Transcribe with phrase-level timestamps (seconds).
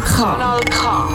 [0.00, 0.14] K.
[0.14, 1.08] Kanal K.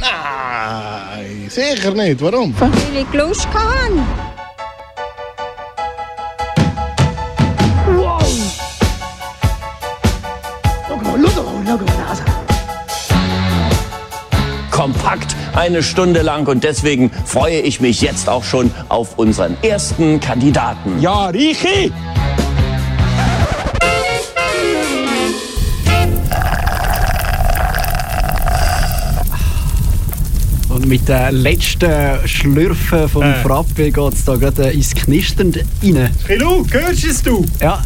[0.00, 2.20] Nein, sicher nicht.
[2.20, 2.54] Warum?
[2.58, 2.70] Weil
[3.02, 3.48] ich Lust
[15.54, 21.00] eine Stunde lang und deswegen freue ich mich jetzt auch schon auf unseren ersten Kandidaten.
[21.00, 21.92] Ja, Richi!
[30.68, 31.90] Und mit den letzten
[32.26, 33.34] Schlürfen vom Äh.
[33.42, 36.10] Frappe geht es da gerade ins Knistern rein.
[36.26, 37.44] Chilu, hörst es du?
[37.60, 37.82] Ja,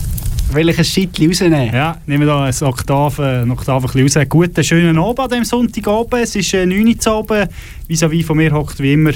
[0.53, 1.75] will ich ein Scheitchen rausnehmen?
[1.75, 4.29] Ja, nehmen wir da ein Oktav, äh, ein Oktav ein bisschen raus.
[4.29, 6.23] Guten, schönen Abend an diesem Sonntagabend.
[6.23, 7.51] Es ist äh, 9 Uhr zu Abend.
[7.89, 9.13] Vis-à-vis von mir hockt wie immer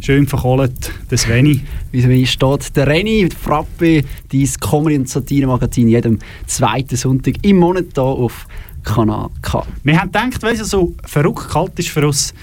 [0.00, 1.60] schön verkohlt der Sveni.
[1.90, 7.86] Wie wie steht der Renny Frappe, dein Comedy- und Satire-Magazin, jeden zweiten Sonntag im Monat
[7.94, 8.46] hier auf
[8.82, 9.64] Kanal K.
[9.82, 12.34] Wir haben gedacht, weil es so verrückt kalt ist für uns,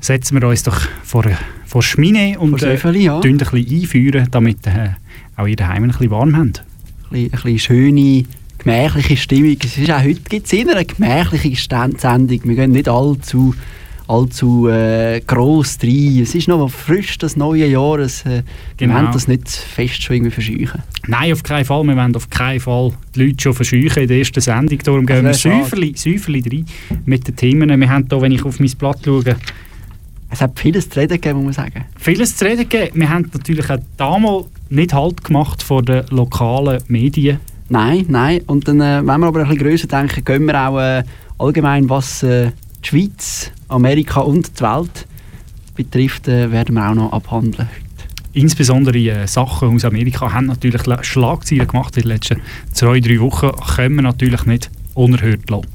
[0.00, 1.24] setzen wir uns doch vor,
[1.64, 3.20] vor Schmine und Vor das Öffeli, ja.
[3.20, 4.90] ein bisschen einführen, damit äh,
[5.36, 6.64] auch ihr daheim ein bisschen warm habt.
[7.14, 8.24] Ein bisschen, schöne,
[8.58, 9.56] gemächliche Stimmung.
[9.62, 11.62] Es ist auch heute gibt es eher eine gemächliche
[11.96, 12.40] Sendung.
[12.42, 13.54] Wir gehen nicht allzu,
[14.08, 16.18] allzu äh, gross rein.
[16.22, 18.00] Es ist noch frisch, das neue Jahr.
[18.00, 18.42] Es, äh,
[18.76, 18.94] Genau.
[18.94, 20.82] Wir wollen das nicht fest schon irgendwie verscheuchen.
[21.06, 21.84] Nein, auf keinen Fall.
[21.84, 24.78] Wir wollen auf keinen Fall die Leute schon verscheuchen in der ersten Sendung.
[24.82, 25.62] Darum gehen wir schade.
[25.62, 26.66] säuferli, säuferli rein
[27.06, 27.80] mit den Themen.
[27.80, 29.36] Wir haben hier, wenn ich auf mein Blatt schaue,
[30.34, 31.84] Es hat vieles zu reden gegeben, muss man sagen.
[31.96, 32.98] vieles zu reden gegeben.
[32.98, 37.38] Wir haben natürlich auch damals nicht Halt gemacht vor den lokalen Medien.
[37.68, 38.40] Nein, nein.
[38.48, 41.04] Und dann, äh, wenn wir aber ein bisschen grösser denken, gehen wir auch äh,
[41.38, 42.50] allgemein, was äh,
[42.84, 45.06] die Schweiz, Amerika und die Welt
[45.76, 47.68] betrifft, äh, werden wir auch noch abhandeln.
[48.32, 52.40] Insbesondere äh, Sachen aus Amerika haben natürlich La- Schlagzeilen gemacht in den letzten
[52.72, 53.52] zwei, drei Wochen.
[53.76, 55.68] Können wir natürlich nicht unerhört lassen.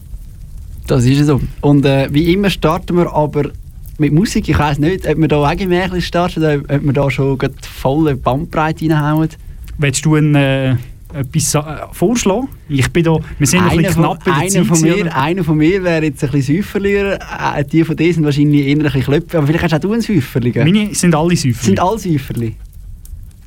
[0.85, 1.39] Das ist so.
[1.61, 3.51] Und äh, wie immer starten wir aber
[3.99, 4.49] mit Musik.
[4.49, 7.55] Ich weiß nicht, ob wir da auch gemächlich starten oder ob wir da schon gerade
[7.61, 9.29] volle Bandbreite reinhauen.
[9.77, 10.75] Willst du ein, äh,
[11.13, 11.61] etwas äh,
[11.91, 12.47] vorschlagen?
[12.67, 15.15] Ich bin da, wir sind ein Einer bisschen von, knapp bei der einer, von mir,
[15.15, 17.19] einer von mir wäre jetzt ein bisschen Säuferlier.
[17.55, 19.37] Äh, die von dir sind wahrscheinlich eher ein bisschen Klöpfe.
[19.37, 20.53] Aber vielleicht hast auch du einen Säuferli.
[20.55, 21.65] Meine sind alle Säufer.
[21.65, 22.55] sind alle Säuferli.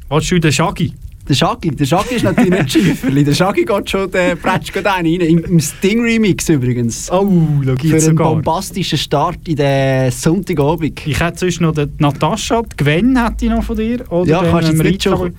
[0.09, 0.93] Willst du den Shaggy?
[1.29, 3.23] Der Shaggy, der Shaggy ist natürlich nicht Schäuferli.
[3.23, 5.07] Der Shaggy geht schon, der prätscht gerade rein.
[5.07, 7.11] Im, Im Sting-Remix übrigens.
[7.13, 7.25] Oh,
[7.65, 8.33] da Für einen sogar.
[8.35, 11.01] bombastischen Start in den Sonntagabend.
[11.07, 14.05] Ich hätte sonst noch die Natascha, die Gwen hätte ich noch von dir.
[14.11, 15.35] Oder Ja, den, kannst du ähm, nicht schon-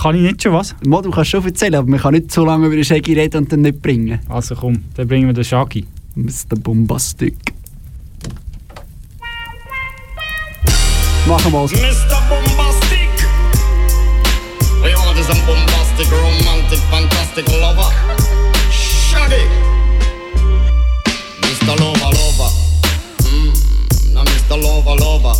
[0.00, 0.74] Kann ich nicht schon was?
[0.86, 3.38] Mo, du kannst schon erzählen, aber man kann nicht so lange über den Shaggy reden
[3.38, 4.20] und dann nicht bringen.
[4.28, 5.86] Also komm, dann bringen wir den Shaggy.
[6.16, 6.56] Mr.
[6.62, 7.34] Bombastic.
[11.26, 11.72] Machen wir es.
[11.72, 11.78] Mr.
[12.28, 12.69] Bombastic.
[15.30, 17.86] Want bombastic, romantic, fantastic lover.
[18.68, 19.46] Shaggy.
[21.46, 21.78] Mr.
[21.78, 22.50] Lover, lover.
[23.30, 23.54] Mm,
[24.12, 24.56] now Mr.
[24.60, 25.34] Lover, lover.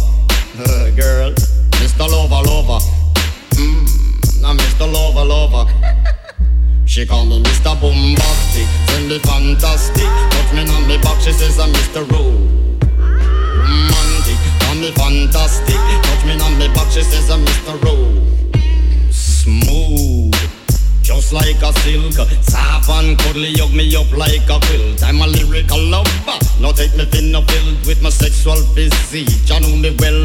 [0.62, 1.32] Uh, girl.
[1.82, 2.06] Mr.
[2.08, 2.78] Lover, lover.
[3.58, 4.86] Mm, now Mr.
[4.92, 5.66] Lover, lover.
[6.86, 7.74] She call me Mr.
[7.80, 10.06] Bombastic, send me fantastic.
[10.30, 12.08] Touch me on me back, she says I'm Mr.
[13.58, 15.74] Romantic, call me fantastic.
[15.74, 18.39] Touch me on me back, she says I'm Mr.
[19.40, 20.36] Smooth.
[21.00, 22.12] Just like a silk,
[22.44, 25.02] soft and cuddly, hug me up like a quilt.
[25.02, 26.36] I'm a lyrical lover.
[26.60, 29.32] Now take me thin or filled with my sexual physique.
[29.48, 30.19] You know me well,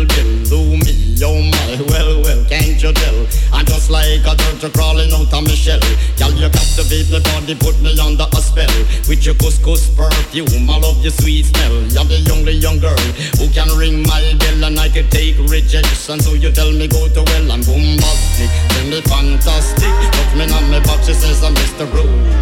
[4.16, 5.80] Like a turtle crawling out of my shell.
[6.16, 8.72] Girl, you captivate me body, put me under a spell.
[9.12, 11.84] With your couscous perfume, I love your sweet smell.
[11.92, 12.96] You're the only young girl
[13.36, 16.22] who can ring my bell and I can take rejection.
[16.22, 19.92] So you tell me go to well, I'm bombastic, tell me fantastic.
[19.92, 21.84] Touch me on my back, she says I'm Mr.
[21.92, 22.36] Romantic,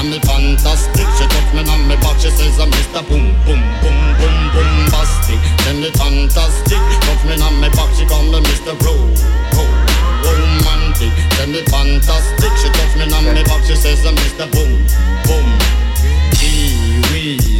[0.00, 1.06] call me fantastic.
[1.18, 3.06] She touch me on my back, she says I'm Mr.
[3.08, 5.40] Boom, boom, boom, boom, bombastic.
[5.60, 8.72] Tell me fantastic, touch me on my back, she call me Mr.
[8.80, 8.96] Ro,
[9.52, 9.64] Ro,
[10.24, 11.12] romantic.
[11.36, 14.50] Tell me fantastic, she touch me on my back, she says I'm Mr.
[14.52, 14.72] Boom,
[15.26, 15.48] boom.
[17.12, 17.59] Whiz,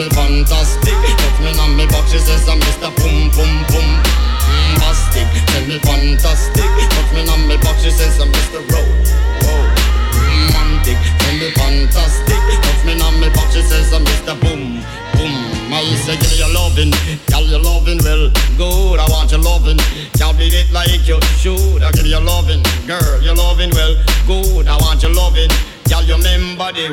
[0.00, 2.88] me fantastic Touch me on me box, she says I'm Mr.
[2.96, 8.16] Boom Boom Boom hmm, Fantastic, tell me fantastic Touch me on me box, she says
[8.16, 8.64] I'm Mr.
[8.72, 9.04] Road
[10.16, 14.34] Romantic, hmm, tell me fantastic Touch me on me box, she says I'm Mr.
[14.40, 14.80] Boom
[15.20, 16.90] Boom I say, girl, you're loving,
[17.30, 18.98] girl, you're loving well, good.
[18.98, 19.78] I want your loving,
[20.18, 21.82] can't beat it like you should.
[21.82, 23.94] I give you loving, girl, you're loving well,
[24.26, 24.66] good.
[24.66, 25.48] I want your loving.
[25.90, 26.86] Girl, you remember the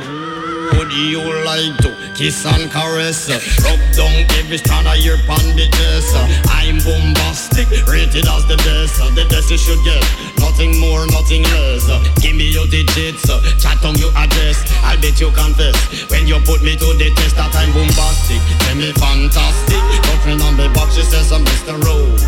[0.73, 3.29] would you like to kiss and caress?
[3.61, 6.09] Rub down every strand of your bandages.
[6.49, 8.97] I'm bombastic, rated as the best.
[9.13, 10.01] The best you should get,
[10.41, 11.85] nothing more, nothing less.
[12.25, 13.29] Give me your digits,
[13.61, 14.65] chat on your address.
[14.81, 15.77] I'll bet you confess
[16.09, 18.41] when you put me to the test that I'm bombastic.
[18.65, 19.77] Tell me fantastic.
[20.09, 21.77] Girlfriend on me box, she says I'm Mr.
[21.85, 22.25] Rose.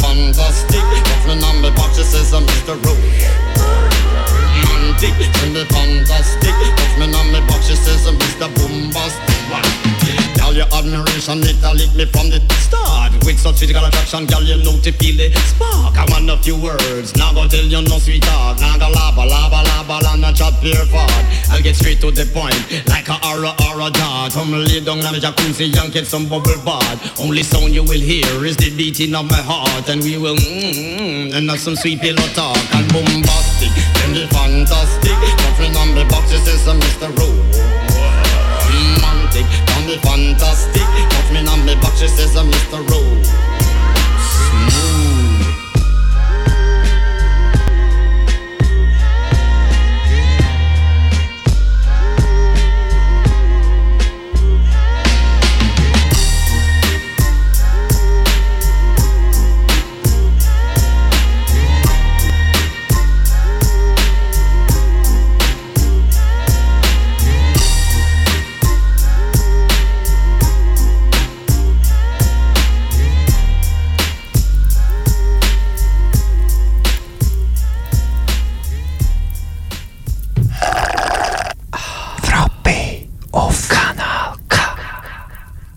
[0.00, 0.82] fantastic.
[1.16, 2.74] Every number box, it says I'm Mr.
[2.84, 2.98] Rowe.
[4.64, 6.43] Mantic, send it fantastic.
[11.28, 13.12] Admiration, it a lick me from the start.
[13.24, 15.96] With such physical attraction, girl, you know to feel the spark.
[15.96, 18.60] I want a few words, now go tell you no sweet talk.
[18.60, 21.10] Now go laba, laba, laba, and not chat pure fart.
[21.50, 22.56] I'll get straight to the point,
[22.88, 24.32] like a aura, aura dart.
[24.32, 27.20] Come lay down on the jacuzzi and get some bubble bath.
[27.20, 29.88] Only sound you will hear is the beating of my heart.
[29.88, 32.58] And we will mmm, and have some sweet pillow talk.
[32.74, 35.16] And bombastic, then the fantastic.
[35.44, 37.08] Nothing on the box, it says uh, Mr.
[37.16, 37.73] Me
[39.98, 40.82] fantastic.
[40.82, 42.88] Touch me on me back, she says I'm Mr.
[42.88, 43.53] Rose.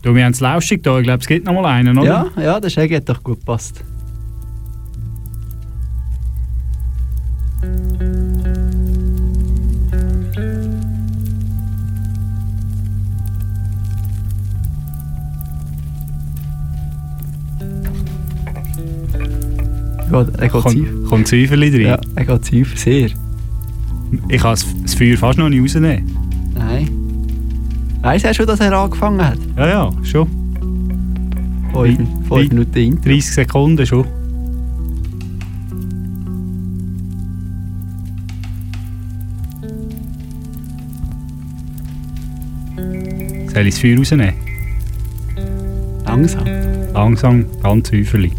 [0.07, 0.99] Du, wir haben es lauschig da.
[0.99, 2.31] Ich glaube, es gibt noch mal einen, oder?
[2.37, 3.83] Ja, ja, der Shaggy hat doch gut gepasst.
[20.09, 20.89] Geht, er geht Kommt, tief.
[21.09, 21.81] kommt Zwiebeln drin?
[21.81, 23.09] Ja, er geht tief, sehr.
[24.29, 26.16] Ich kann das Feuer fast noch nicht rausnehmen.
[28.01, 29.37] Weißt du schon, dass er angefangen hat?
[29.57, 30.27] Ja, ja, schon.
[31.73, 33.03] Fünf, Wie- fünf wie- Minuten Intro.
[33.09, 34.05] 30 Sekunden schon.
[43.53, 44.33] Soll ich das Feuer rausnehmen?
[46.05, 46.45] Langsam.
[46.93, 48.31] Langsam, ganz häufig.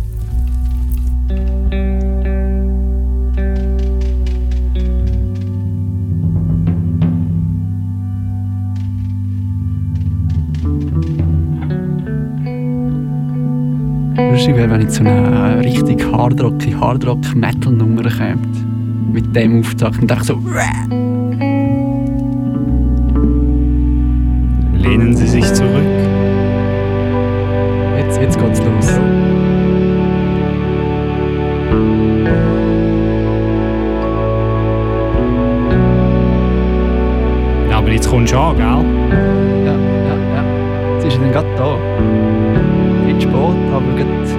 [14.38, 19.12] Lustig wäre, wenn jetzt so eine richtig hardrock, hardrock-Metal-Nummer kommt.
[19.12, 20.00] Mit dem Auftakt.
[20.00, 20.40] Und dann so.
[24.77, 25.82] Lehnen Sie sich zurück.
[27.98, 29.01] Jetzt, jetzt geht's los.
[37.69, 38.65] Ja, aber jetzt kommst du an, gell?
[39.65, 40.44] Ja, ja, ja.
[40.94, 42.28] Jetzt ist er dann gerade da.
[43.29, 44.38] Nicht spät, aber gerade.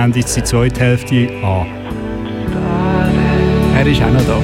[0.00, 1.66] Nehmen jetzt die zweite Hälfte an.
[3.76, 4.40] Er ist auch noch da.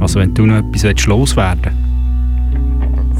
[0.00, 1.85] Also wenn du noch etwas willst, loswerden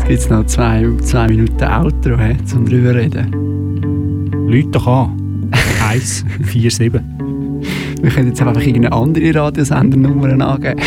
[0.09, 4.47] Jetzt gibt es noch zwei, zwei Minuten Outro, he, um drüber reden.
[4.49, 5.51] Leute doch an.
[5.83, 6.93] 147.
[8.03, 10.81] Wir können jetzt einfach irgendeine andere Radiosendernummer angeben.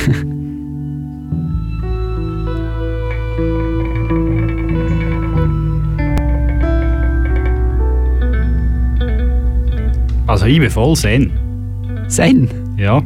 [10.27, 11.31] Also ich bin voll Zen.
[12.07, 12.47] Zen.
[12.77, 13.01] Ja.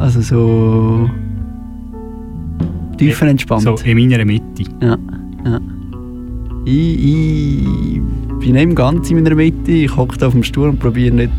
[0.00, 1.08] Also so.
[2.96, 3.62] Tiefer entspannt.
[3.62, 4.47] So in meiner Mitte.
[6.70, 9.72] Ich, ich bin nicht ganz in meiner Mitte.
[9.72, 11.32] Ich hocke auf dem Stuhl und probiere nicht,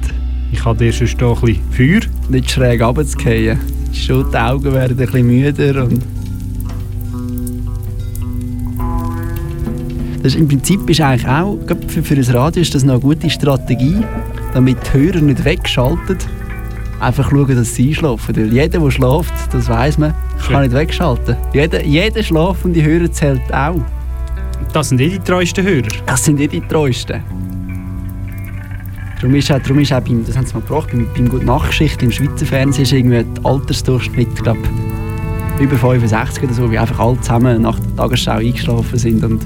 [0.52, 2.02] Ich habe dir hier ein bisschen Feuer.
[2.30, 3.60] nicht schräg runterzufallen.
[3.94, 6.02] Schon die Augen werden ein bisschen müder und
[10.24, 13.02] das ist, Im Prinzip ist eigentlich auch, für, für ein Radio ist das noch eine
[13.02, 13.98] gute Strategie,
[14.56, 16.18] damit die Hörer nicht wegschalten.
[17.00, 18.36] Einfach schauen, dass sie einschlafen.
[18.36, 20.16] Weil jeder, der schläft, das weiß man,
[20.48, 21.38] kann nicht wegschalten.
[21.54, 23.80] Jeder, jeder schlafende Hörer zählt auch.
[24.74, 25.88] Das sind eh die treuesten Hörer.
[26.06, 27.22] Das sind eh die treuesten.
[29.20, 31.46] Darum ist auch, darum ist auch beim, das haben sie mal gebracht, beim, beim Gute
[31.46, 34.60] Nachtgeschichte im Schweizer Fernsehen ist irgendwie der Altersdurchschnitt, glaube
[35.60, 39.46] über 65 oder so, wie einfach alle zusammen nach der Tagesschau eingeschlafen sind und,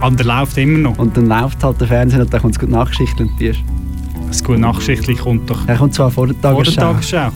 [0.00, 0.98] Aber der läuft immer noch.
[0.98, 3.60] und dann läuft halt der Fernseher und dann kommt das Gute Nachtgeschichte und die ist.
[4.28, 7.30] Das gute Nachtschichtli kommt doch Er kommt zwar vor der vor der Tagesschau.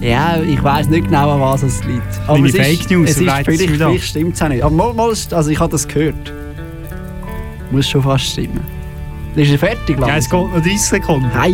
[0.00, 2.02] Ja, ich weiß nicht genau, an was es liegt.
[2.26, 4.62] Aber Kleine es ist, Fake News, es ist vielleicht, stimmt es auch nicht.
[4.62, 6.32] Aber mal, mal, also ich habe das gehört.
[7.70, 8.60] Muss schon fast stimmen.
[9.34, 10.44] Ist er fertig, Ja, es langsam?
[10.44, 11.34] geht noch 30 Sekunden.
[11.34, 11.52] Hei.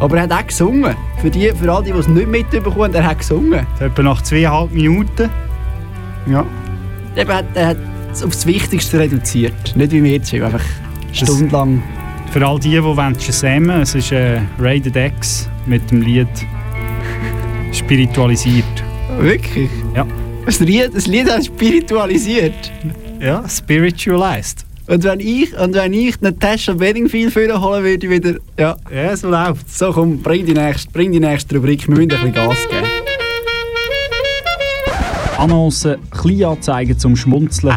[0.00, 0.94] Aber er hat auch gesungen.
[1.20, 3.66] Für, die, für all die, die es nicht mitbekommen, er hat gesungen.
[3.78, 5.30] Etwa nach zweieinhalb Minuten.
[6.26, 6.44] Ja.
[7.16, 7.76] Eben hat, er hat
[8.12, 9.76] es aufs Wichtigste reduziert.
[9.76, 10.64] Nicht wie wir jetzt, einfach
[11.12, 11.82] stundenlang.
[12.32, 16.26] Für all die, die wollen shazamen, es ist äh, Rated X mit dem Lied
[17.72, 18.64] «Spiritualisiert».
[19.18, 19.70] Wirklich?
[19.94, 20.06] Ja.
[20.46, 22.72] Das Lied, das Lied hat spiritualisiert.
[23.20, 24.64] Ja, «Spiritualized».
[24.88, 28.34] Und wenn ich, und wenn ich eine Tasche Bedingfield holen würde, wieder.
[28.58, 28.76] Ja.
[28.92, 31.86] Ja, so läuft So, komm, bring die nächste, bring die nächste Rubrik.
[31.86, 32.86] Wir müssen ein bisschen Gas geben.
[35.38, 37.76] Annoncen, Kleinanzeigen zum Schmunzeln.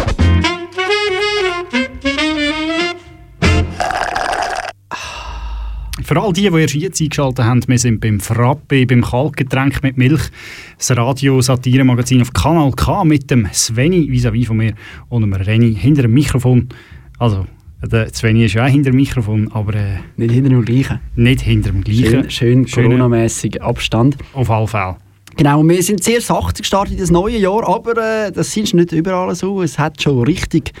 [6.11, 9.95] Für all die, die erst jetzt eingeschaltet haben, wir sind beim Frappe, beim Kaltgetränk mit
[9.95, 10.23] Milch,
[10.77, 14.73] das Radio-Satire-Magazin auf Kanal K mit dem Sveni vis-à-vis von mir
[15.07, 16.67] und dem Renny hinter dem Mikrofon.
[17.17, 17.45] Also,
[17.81, 20.99] der Sveni ist ja auch hinter dem Mikrofon, aber äh, Nicht hinter dem gleichen.
[21.15, 22.29] nicht hinter dem gleichen.
[22.29, 24.17] Schön, schön coronamäßig Abstand.
[24.33, 24.97] Auf alle Fälle.
[25.37, 28.91] Genau, wir sind sehr sacht gestartet in das neue Jahr, aber äh, das ist nicht
[28.91, 29.61] überall so.
[29.61, 30.73] Es hat schon richtig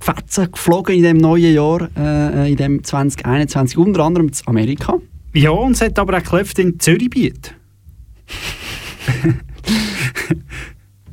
[0.00, 4.94] Fetzen geflogen in dem neuen Jahr, äh, in dem 2021, unter anderem in Amerika.
[5.34, 7.54] Ja, und es hat aber auch geklopft in Zürichbiet.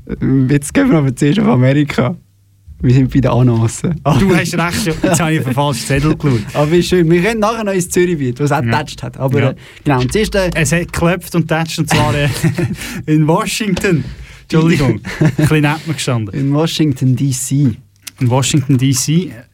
[0.08, 0.16] Äh,
[0.54, 2.16] Jetzt gehen wir aber zuerst auf Amerika.
[2.82, 4.00] Wir sind bei den Annoncen.
[4.20, 4.94] Du hast recht, ja.
[5.02, 6.42] jetzt habe ich auf den falschen Zettel geschaut.
[6.54, 7.10] Aber wie schön.
[7.10, 8.62] Wir können nachher noch ins Zürichbiet, was auch Ja.
[8.64, 9.18] getatscht hat.
[9.18, 9.50] Aber Ja.
[9.52, 12.28] äh, genau, und zuerst, äh, Es hat geklopft und tätscht, und zwar äh,
[13.08, 14.04] in Washington.
[14.44, 16.36] Entschuldigung, ein bisschen neben mir gestanden.
[16.40, 17.78] in Washington D.C.,
[18.20, 19.12] In Washington D.C.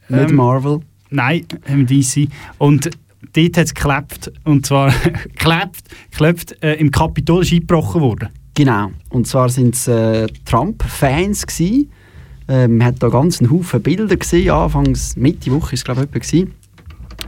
[0.08, 0.80] nicht ähm, Marvel.
[1.10, 2.28] Nein, im DC.
[2.58, 2.90] Und
[3.32, 4.32] dort hat es geklebt.
[4.44, 8.28] Und zwar geklebt, geklebt äh, im Kapitol ist eingebrochen worden.
[8.54, 8.90] Genau.
[9.08, 11.44] Und zwar sind es äh, Trump-Fans.
[11.60, 14.50] Äh, man hat da ganz einen Haufen Bilder gesehen.
[14.50, 16.48] Anfangs Mitte Woche ist es glaube ich gsi.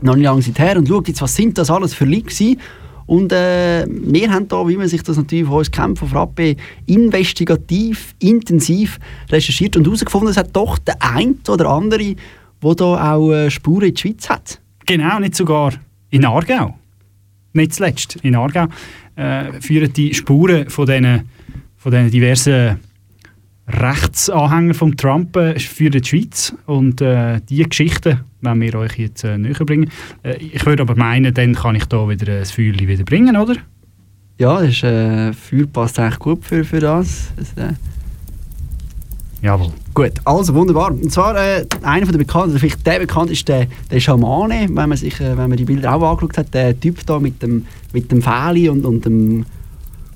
[0.01, 2.57] Noch nicht lange her und schaut jetzt, was sind das alles für Leute gsi.
[3.07, 6.55] Und äh, wir haben da, wie man sich das natürlich von uns kennt, von Frappe,
[6.87, 12.15] investigativ, intensiv recherchiert und herausgefunden, es hat doch der ein oder andere,
[12.63, 14.59] der da auch äh, Spuren in die Schweiz hat.
[14.85, 15.73] Genau, nicht sogar
[16.09, 16.77] in Aargau.
[17.53, 18.67] Nicht zuletzt in Aargau
[19.15, 21.29] äh, führen die Spuren von diesen
[21.77, 22.79] von diversen
[23.67, 26.53] Rechtsanhängern von Trump äh, führen die Schweiz.
[26.65, 29.89] Und äh, diese Geschichten wollen wir euch jetzt äh, näher bringen.
[30.23, 33.55] Äh, ich würde aber meinen, dann kann ich da wieder ein Feuerchen wieder bringen, oder?
[34.37, 37.31] Ja, das äh, Feuer passt eigentlich gut für, für das.
[37.37, 37.73] das äh,
[39.41, 39.71] Jawohl.
[39.93, 40.91] Gut, also wunderbar.
[40.91, 44.97] Und zwar äh, einer der bekannten, vielleicht der bekannt ist der, der Schamane, wenn man,
[44.97, 48.11] sich, äh, wenn man die Bilder auch angeschaut hat, der Typ da mit dem, mit
[48.11, 49.45] dem Fähli und, und dem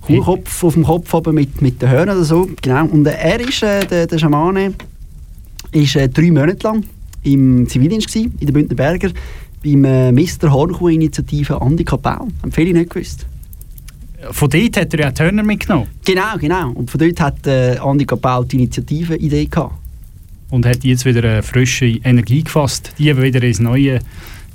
[0.01, 2.49] Kuhkopf auf dem Kopf oben mit, mit den Hörnern oder so.
[2.61, 2.85] Genau.
[2.85, 4.73] Und äh, er ist, äh, der, der Schamane,
[5.71, 6.83] ist äh, drei Monate lang
[7.23, 9.11] im Zivildienst gewesen, in den Bündner Berger,
[9.63, 10.51] beim äh, Mr.
[10.51, 12.27] Hornkuh-Initiative Andi Kapau.
[12.41, 13.25] Haben viele nicht gewusst.
[14.31, 16.71] Von dort hat er ja Turner mitgenommen Genau, genau.
[16.71, 19.75] Und von dort hat äh, Andi Kapau die Initiative-Idee gehabt.
[20.49, 23.99] und hat jetzt wieder eine frische Energie gefasst, die wieder ins neue,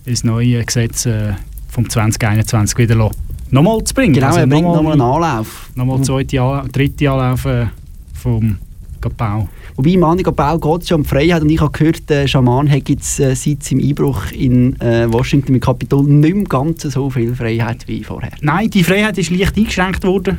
[0.05, 1.35] ins neue Gesetz äh,
[1.69, 3.17] vom 2021 wieder lassen.
[3.55, 4.13] Nochmal zu bringen.
[4.15, 5.71] Genau, Also er bringt nochmal- einen Anlauf.
[5.75, 7.67] Nochmal zweite, Anla- dritte Anlauf äh,
[8.15, 8.59] vom
[9.01, 9.49] Kapau.
[9.77, 12.71] Wobei im Andi Kapau geht es ja um Freiheit und ich habe gehört, der Schaman
[12.71, 17.11] hat jetzt äh, seit seinem Einbruch in äh, Washington im Kapitol nicht mehr ganz so
[17.11, 18.31] viel Freiheit wie vorher.
[18.41, 20.39] Nein, die Freiheit ist leicht eingeschränkt worden.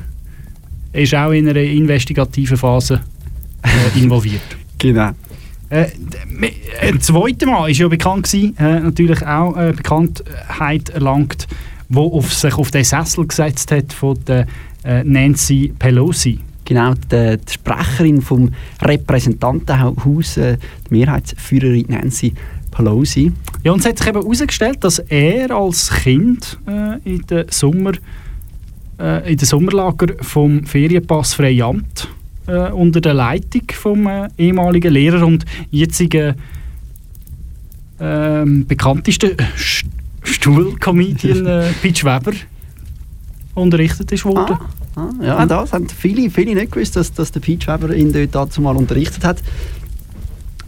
[0.94, 3.02] Er ist auch in einer investigativen Phase
[3.64, 4.42] äh, involviert.
[4.78, 5.12] Genau.
[5.70, 5.86] Äh,
[6.82, 11.48] ein zweites Mal ist ja bekannt gewesen, äh, natürlich auch äh, Bekanntheit erlangt,
[11.90, 14.48] wo auf sich auf den Sessel gesetzt hat von der
[14.84, 16.40] äh, Nancy Pelosi.
[16.66, 18.52] Genau, die, die Sprecherin vom
[18.82, 20.58] Repräsentantenhaus, äh,
[20.90, 22.34] die Mehrheitsführerin Nancy
[22.72, 23.32] Pelosi.
[23.64, 27.94] Ja, und es hat sich eben herausgestellt, dass er als Kind äh, in der Sommer
[29.00, 32.08] äh, in den Sommerlager vom Ferienpass Freiamt
[32.48, 36.36] äh, unter der Leitung vom äh, ehemaligen Lehrer und jetzigen
[38.00, 39.86] ähm, bekanntesten St
[40.26, 42.34] Stuhlcomedian äh, Pitch Weber
[43.54, 44.58] unterrichtet ist worden.
[44.96, 48.34] Ah, ja, das haben viele, viele nicht gewusst, dass, dass der Peach Weber ihn dort
[48.34, 49.42] dazu mal unterrichtet hat.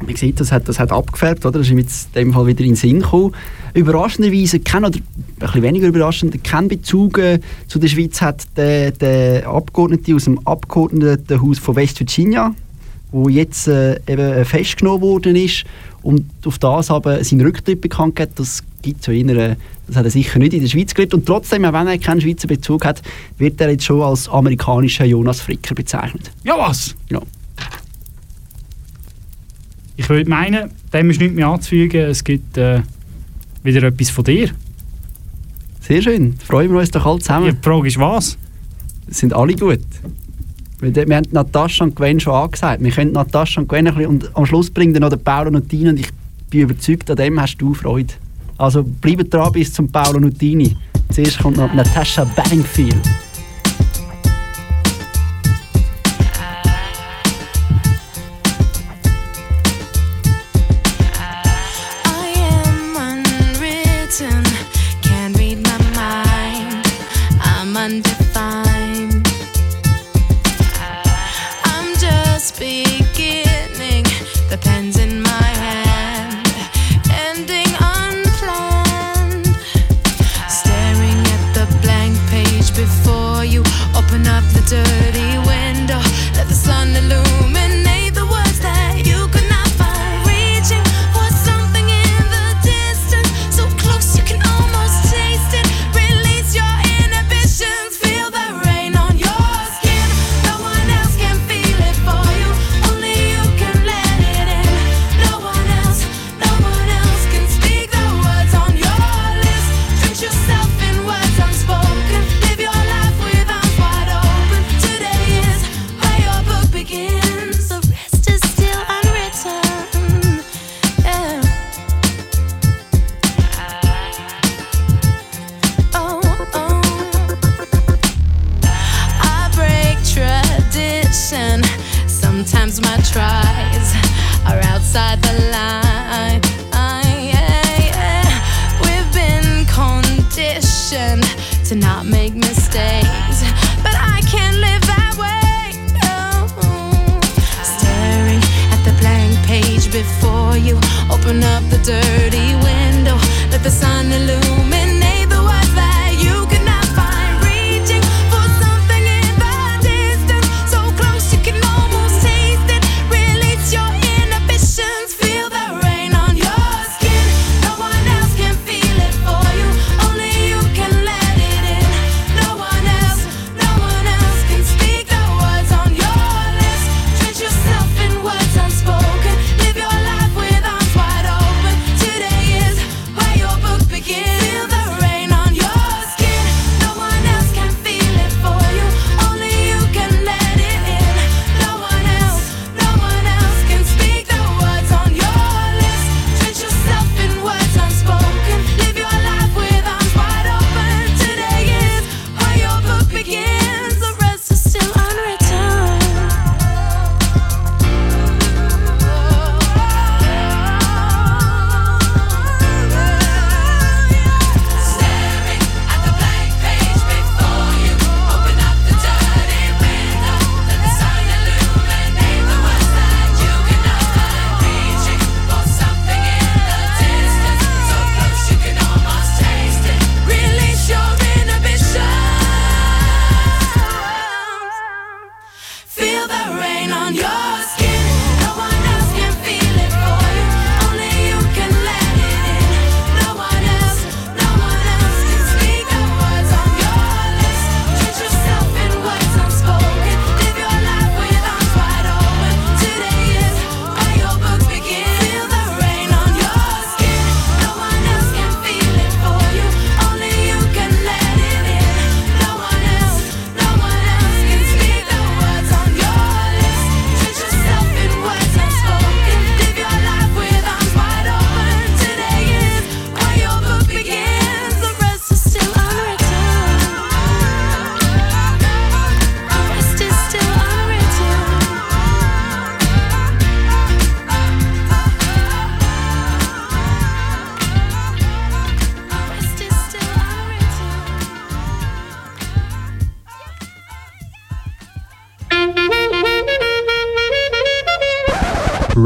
[0.05, 1.59] Man sieht, das hat, das hat abgefärbt, oder?
[1.59, 3.33] Das ist ihm jetzt in dem Fall wieder in den Sinn gekommen.
[3.73, 5.03] Überraschenderweise, kein, oder ein
[5.39, 10.39] bisschen weniger überraschend, kein Bezug äh, zu der Schweiz hat der, der Abgeordnete aus dem
[10.45, 12.53] Abgeordnetenhaus von West Virginia,
[13.11, 15.63] wo jetzt äh, eben äh, festgenommen worden ist
[16.01, 18.33] und auf das aber seinen Rücktritt bekannt gegeben.
[18.35, 19.55] Das gibt so äh,
[19.87, 21.13] das hat er sicher nicht in der Schweiz gelebt.
[21.13, 23.01] Und trotzdem, auch wenn er keinen Schweizer Bezug hat,
[23.37, 26.31] wird er jetzt schon als amerikanischer Jonas Fricker bezeichnet.
[26.43, 26.93] Ja, was?
[27.09, 27.21] Ja.
[29.95, 32.01] Ich würde meinen, dem ist nichts mehr anzufügen.
[32.01, 32.81] Es gibt äh,
[33.63, 34.49] wieder etwas von dir.
[35.81, 37.55] Sehr schön, freuen wir uns doch alle zusammen.
[37.55, 38.37] die Frage ist, was?
[39.09, 39.79] sind alle gut.
[40.79, 42.83] Wir, haben Natascha und Gwen schon angesagt.
[42.83, 45.49] Wir können Natascha und Gwen ein bisschen, und am Schluss bringen dann noch den Paolo
[45.49, 46.09] Nutini und ich
[46.49, 48.13] bin überzeugt, an dem hast du Freude.
[48.57, 50.75] Also bleibt dran bis zum Paolo Nutini.
[51.09, 53.26] Zuerst kommt noch Natascha Bedingfield.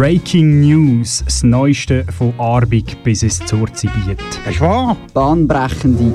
[0.01, 4.17] Breaking News, das Neueste von Arbig bis ins Zurzibiet.
[4.43, 4.97] Das ist wahr.
[5.13, 6.11] Bahnbrechende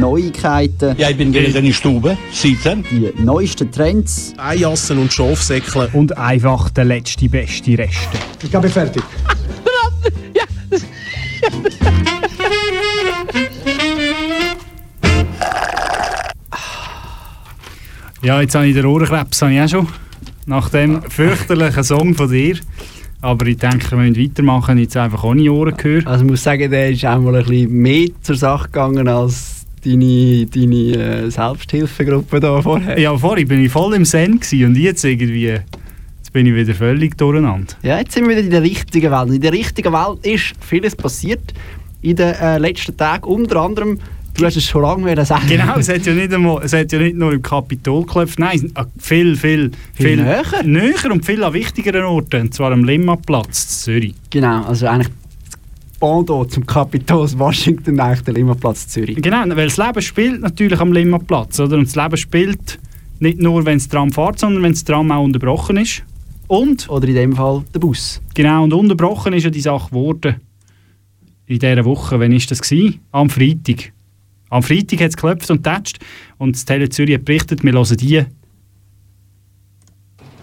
[0.00, 2.16] Neuigkeiten, Ja, ich bin wieder in die Stube.
[2.32, 2.82] Sitzen.
[2.90, 5.90] die neuesten Trends, Eijassen und Schafsäckle.
[5.92, 8.16] Und einfach der letzte beste Reste.
[8.42, 9.02] Ich glaube, fertig.
[18.22, 19.88] Ja, jetzt habe ich den Ohrenkrebs habe ich auch schon.
[20.46, 22.56] Nach dem fürchterlichen Song von dir.
[23.20, 26.06] Aber ich denke, wir müssen weitermachen, jetzt einfach ohne Ohrengehör.
[26.06, 29.66] Also ich muss sagen, der ist auch mal ein bisschen mehr zur Sache gegangen als
[29.84, 32.98] deine, deine äh, Selbsthilfegruppe da vorher.
[32.98, 37.16] Ja, vorhin bin ich voll im Zen und jetzt irgendwie, jetzt bin ich wieder völlig
[37.16, 37.74] durcheinander.
[37.82, 39.30] Ja, jetzt sind wir wieder in der richtigen Welt.
[39.30, 41.54] In der richtigen Welt ist vieles passiert
[42.02, 43.24] in den äh, letzten Tagen.
[43.24, 43.98] Unter anderem,
[44.36, 45.46] du hast es schon lange wollen sagen.
[45.48, 48.72] Genau, es hat ja nicht, einmal, es hat ja nicht nur im Kapitol geklopft, nein,
[48.74, 50.44] äh, viel, viel, Viel näher?
[50.64, 54.14] näher und viel an wichtigeren Orten, und zwar am Limmatplatz Zürich.
[54.30, 55.12] Genau, also eigentlich
[55.50, 59.16] das Pendant zum Kapitol Washington, eigentlich der Limmerplatz Zürich.
[59.20, 61.76] Genau, weil das Leben spielt natürlich am Limmatplatz, oder?
[61.78, 62.78] Und das Leben spielt
[63.18, 66.02] nicht nur, wenn das Tram fährt, sondern wenn das Tram auch unterbrochen ist.
[66.48, 68.20] Und, Oder in dem Fall der Bus.
[68.34, 70.36] genau, und unterbrochen ist ja die Sache geworden.
[71.46, 72.60] In dieser Woche, wann war das?
[72.60, 73.00] Gewesen?
[73.10, 73.92] Am Freitag.
[74.48, 75.98] Am Freitag hat es geklopft und tätscht
[76.38, 78.24] und das Tele Zürich hat berichtet, wir hören die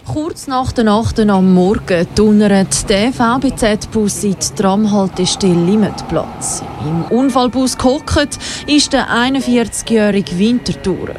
[0.05, 6.61] Kurz nach der Nacht am Morgen donnert der VBZ-Bus in die Tramhaltestelle Limmatplatz.
[6.85, 8.37] Im Unfallbus gehockt
[8.67, 11.15] ist der 41-jährige Wintertourer.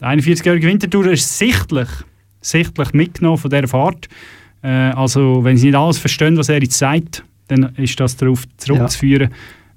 [0.00, 1.88] Der 41-jährige Winterthur ist sichtlich,
[2.40, 4.08] sichtlich mitgenommen von dieser Fahrt.
[4.62, 8.44] Äh, also, wenn Sie nicht alles verstehen, was er jetzt sagt, dann ist das darauf
[8.58, 9.30] zurückzuführen,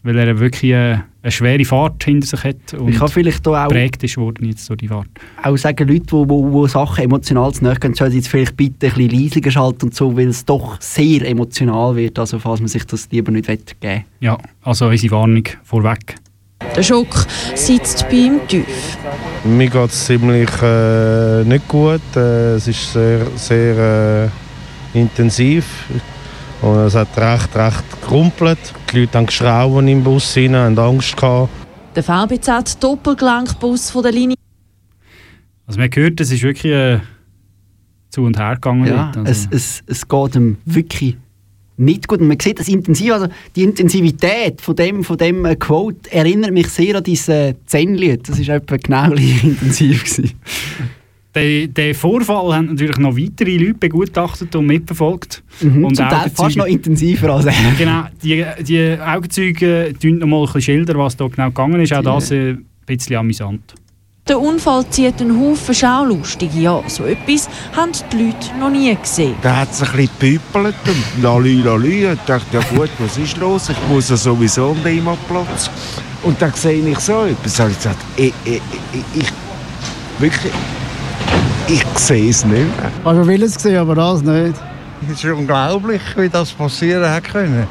[0.04, 3.66] weil er wirklich äh, eine schwere Fahrt hinter sich hat und Ich kann vielleicht da
[3.66, 5.08] auch, geprägt ist worden jetzt durch die Fahrt.
[5.44, 8.58] auch sagen, Leute, die wo, wo, wo Sachen emotional zu nahe gehen, sollen jetzt vielleicht
[8.58, 12.60] bitte ein bisschen leiser schalten und so, weil es doch sehr emotional wird, also falls
[12.60, 14.04] man sich das lieber nicht geben will.
[14.20, 16.16] Ja, also unsere Warnung vorweg.
[16.76, 18.98] Der Schock sitzt bei ihm tief.
[19.44, 22.02] Mir geht es ziemlich äh, nicht gut.
[22.16, 24.30] Äh, es ist sehr, sehr
[24.94, 25.66] äh, intensiv.
[26.62, 28.60] Und es hat recht, recht gerumpelt.
[28.92, 31.50] Die Leute haben geschrauen im Bus rein, haben Angst gehabt.
[31.96, 34.36] Der VBZ-Doppelgelenkbus von der Linie
[35.66, 37.00] Also man gehört, es ist wirklich äh,
[38.10, 38.86] zu und her gegangen.
[38.86, 41.18] Ja, also, es, es, es geht ihm wirklich
[41.78, 42.22] nicht gut.
[42.22, 46.52] Und man sieht das intensiv, also die Intensivität von dem, von dem äh, Quote erinnert
[46.52, 48.30] mich sehr an dieses äh, Zen-Lied.
[48.30, 50.04] Das war etwa genau gleich intensiv.
[50.06, 50.32] Gewesen.
[51.36, 55.42] Den, den Vorfall haben natürlich noch weitere Leute begutachtet und mitverfolgt.
[55.62, 57.54] Mhm, Und zum Teil Augenzeuge- fast noch intensiver als er.
[57.78, 61.94] Genau, die, die Augenzeugen tun noch mal ein bisschen schildern, was da genau gegangen ist.
[61.94, 63.74] Auch das äh, ein bisschen amüsant.
[64.28, 66.84] Der Unfall zieht einen Haufen Schaulustige an.
[66.88, 69.34] So etwas haben die Leute noch nie gesehen.
[69.42, 72.12] Da hat es ein bisschen gepüppelt und lalü, lalü.
[72.14, 73.70] Ich dachte, ja gut, was ist los?
[73.70, 75.72] Ich muss ja sowieso am Demo-Platz.
[76.24, 77.56] Und dann sehe ich so etwas.
[77.56, 78.62] Da habe ich gesagt, ich, ich,
[78.94, 79.28] ich, ich
[80.20, 80.52] wirklich,
[81.68, 82.92] ich sehe es nicht mehr.
[83.04, 84.56] Also vieles gesehen, aber das nicht.
[85.10, 87.68] Es ist unglaublich, wie das passieren hat können.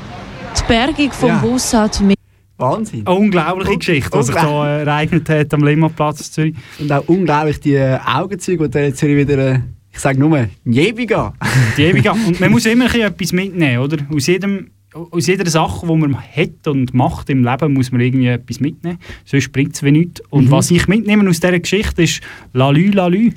[0.59, 1.39] Die Bergung vom Ja.
[1.39, 2.19] Bus hat mit
[2.59, 3.07] Wahnsinn.
[3.07, 6.55] Eine unglaubliche Geschichte, die sich da äh, ereignet hat am Limmatplatz in Zürich.
[6.79, 9.61] Und auch unglaublich die äh, Augenzeuge, die jetzt wieder, äh,
[9.93, 11.33] ich sage nur, Jebiga.
[11.77, 12.13] Die ewige.
[12.27, 13.97] Und man muss immer ein bisschen etwas mitnehmen, oder?
[14.15, 18.27] Aus, jedem, aus jeder Sache, die man hat und macht im Leben, muss man irgendwie
[18.27, 18.99] etwas mitnehmen.
[19.25, 20.21] Sonst bringt es wie nichts.
[20.31, 20.51] Und Mhm.
[20.51, 22.21] was ich mitnehme aus dieser Geschichte ist
[22.53, 23.31] Lalü, Lalü.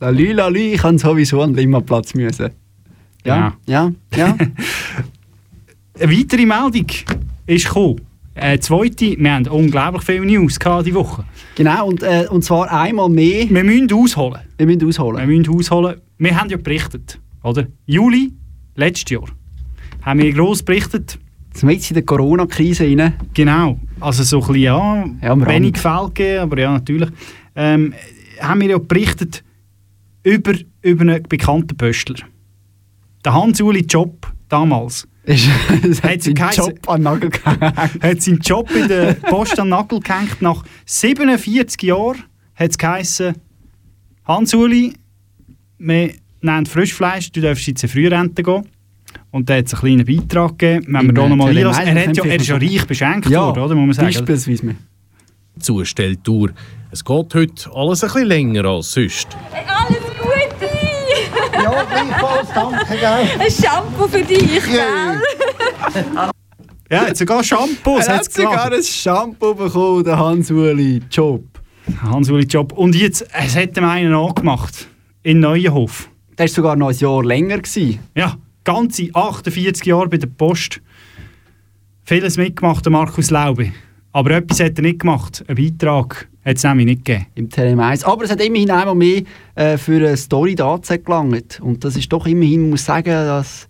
[0.00, 2.50] Lalü, lalü, ich kann sowieso an den Limmerplatz müssen.
[3.24, 4.36] Ja, ja, ja.
[5.98, 6.86] Eine weitere Meldung
[7.46, 8.00] ist gekommen.
[8.34, 11.24] Eine zweite, wir haben unglaublich viele News diese Woche.
[11.56, 13.50] genau, und, äh, und zwar einmal mehr.
[13.50, 14.40] Wir müssen ausholen.
[14.56, 15.26] Wir müssen Wir ausholen.
[15.28, 15.96] müssen ausholen.
[16.16, 17.66] Wir haben ja berichtet, oder?
[17.86, 18.32] Juli
[18.76, 19.24] letztes Jahr
[20.02, 21.18] haben wir gross berichtet.
[21.62, 23.14] Jetzt in der Corona-Krise rein.
[23.34, 23.78] Genau.
[23.98, 27.10] Also so ein bisschen, ja, Ja, wenig Fälle gegeben, aber ja, natürlich.
[27.56, 27.92] Ähm,
[28.40, 29.42] haben wir ja berichtet
[30.22, 32.26] über, über einen bekannten Pöstler.
[33.24, 37.60] Der Hans-Uli Job damals hat seinen Job an Nagel gehängt.
[37.60, 40.40] hat seinen Job in der Post an Nagel gehängt.
[40.40, 43.34] Nach 47 Jahren hat es geheißen,
[44.24, 44.94] Hans-Uli,
[45.78, 48.66] wir nehmen Frischfleisch, du darfst jetzt in Frührente gehen.
[49.30, 50.86] Und da hat es einen kleinen Beitrag gegeben.
[50.88, 51.56] Wenn wir äh, nochmal.
[51.56, 53.74] Er, hat ja, er ist ja reich beschenkt Ja, worden, oder?
[53.74, 54.26] Muss man sagen.
[54.26, 54.76] Beispielsweise.
[55.58, 56.50] Zustelltour.
[56.90, 59.28] Es geht heute alles ein bisschen länger als sonst.
[59.52, 61.62] Alles Gute!
[61.62, 63.28] Ja, gleichfalls, danke, gell?
[63.38, 65.20] Ein Shampoo für dich, gell?
[66.90, 71.44] Ja, jetzt sogar Shampoos Er hat sogar ein Shampoo bekommen, der Hans-Uli Job.
[72.02, 72.72] Hans-Uli Job.
[72.72, 74.88] Und jetzt, es hat ihm einen angemacht.
[75.22, 76.08] In Neuenhof.
[76.36, 77.58] der ist sogar noch ein Jahr länger.
[77.58, 78.00] Gewesen.
[78.16, 80.80] Ja, ganze 48 Jahre bei der Post.
[82.04, 83.72] Vieles mitgemacht, der Markus Laube.
[84.12, 85.44] Aber etwas hat er nicht gemacht.
[85.46, 87.26] Einen Beitrag hat es nämlich nicht gegeben.
[87.34, 88.04] Im TLM1.
[88.04, 89.22] Aber es hat immerhin einmal mehr
[89.54, 91.60] äh, für eine Story dazu gelangt.
[91.60, 93.68] Und das ist doch immerhin, muss sagen, dass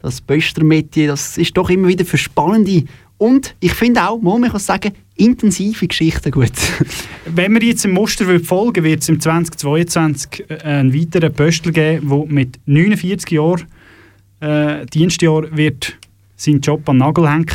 [0.00, 2.84] das Böster-Metier, das ist doch immer wieder für spannende
[3.18, 6.52] und ich finde auch, muss man kann sagen, intensive Geschichten gut.
[7.26, 12.08] Wenn wir jetzt im Muster folgen wird es im 2022 äh, einen weiteren Pöstl geben,
[12.08, 13.64] der mit 49 Jahren
[14.40, 15.98] äh, Dienstjahr wird
[16.36, 17.46] seinen Job an den Nagel hängen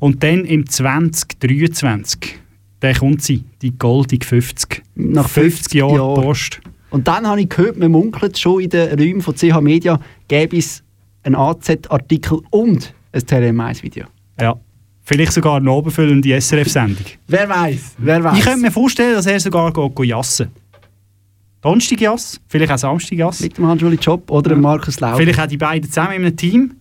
[0.00, 2.42] und dann im 2023
[2.82, 4.82] dann kommt sie, die goldige 50.
[4.96, 6.20] Nach 50 Jahren Jahren.
[6.20, 6.60] Post.
[6.90, 10.56] Und dann habe ich gehört, man munkelt schon in den Räumen von CH Media, gäbe
[10.56, 10.82] es
[11.22, 14.06] einen AZ-Artikel und ein TLM1-Video.
[14.40, 14.56] Ja.
[15.04, 17.06] Vielleicht sogar eine obenfüllende SRF-Sendung.
[17.28, 17.94] Wer weiß?
[17.98, 18.38] Wer weiß?
[18.38, 20.50] Ich könnte mir vorstellen, dass er sogar geht, geht jassen
[21.62, 23.40] Donnerstag Jass, vielleicht auch Samstag Jass.
[23.40, 25.16] Mit dem Hans-Juli Job oder dem Markus Lauber.
[25.16, 26.74] Vielleicht auch die beiden zusammen in einem Team.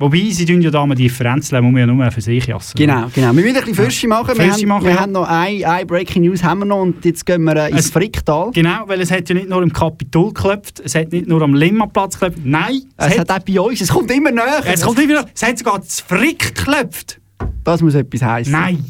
[0.00, 2.76] Wobei, sie tun ja da mal Differenz, muss man ja nur für sich jassen.
[2.76, 3.34] Genau, genau.
[3.34, 4.28] Wir müssen ein bisschen Fürsche machen.
[4.28, 5.00] Wir, Fürsche haben, machen, wir ja.
[5.00, 7.86] haben noch eine, eine Breaking News haben wir noch und jetzt gehen wir äh, ins
[7.86, 8.52] Es- Fricktal.
[8.52, 11.52] Genau, weil es hat ja nicht nur im Kapitol geklopft, es hat nicht nur am
[11.54, 14.62] Limmaplatz geklopft, nein, Es hat auch bei uns, es kommt immer näher.
[14.66, 17.18] es kommt immer noch, es hat sogar das Frick geklopft.
[17.64, 18.52] Das muss etwas heißen.
[18.52, 18.84] Nein,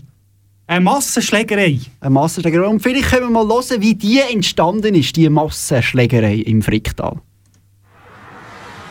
[0.69, 1.81] eine Massenschlägerei.
[2.01, 2.67] Eine Massenschlägerei.
[2.67, 7.17] Und vielleicht können wir mal hören, wie die entstanden ist, die Massenschlägerei im Fricktal.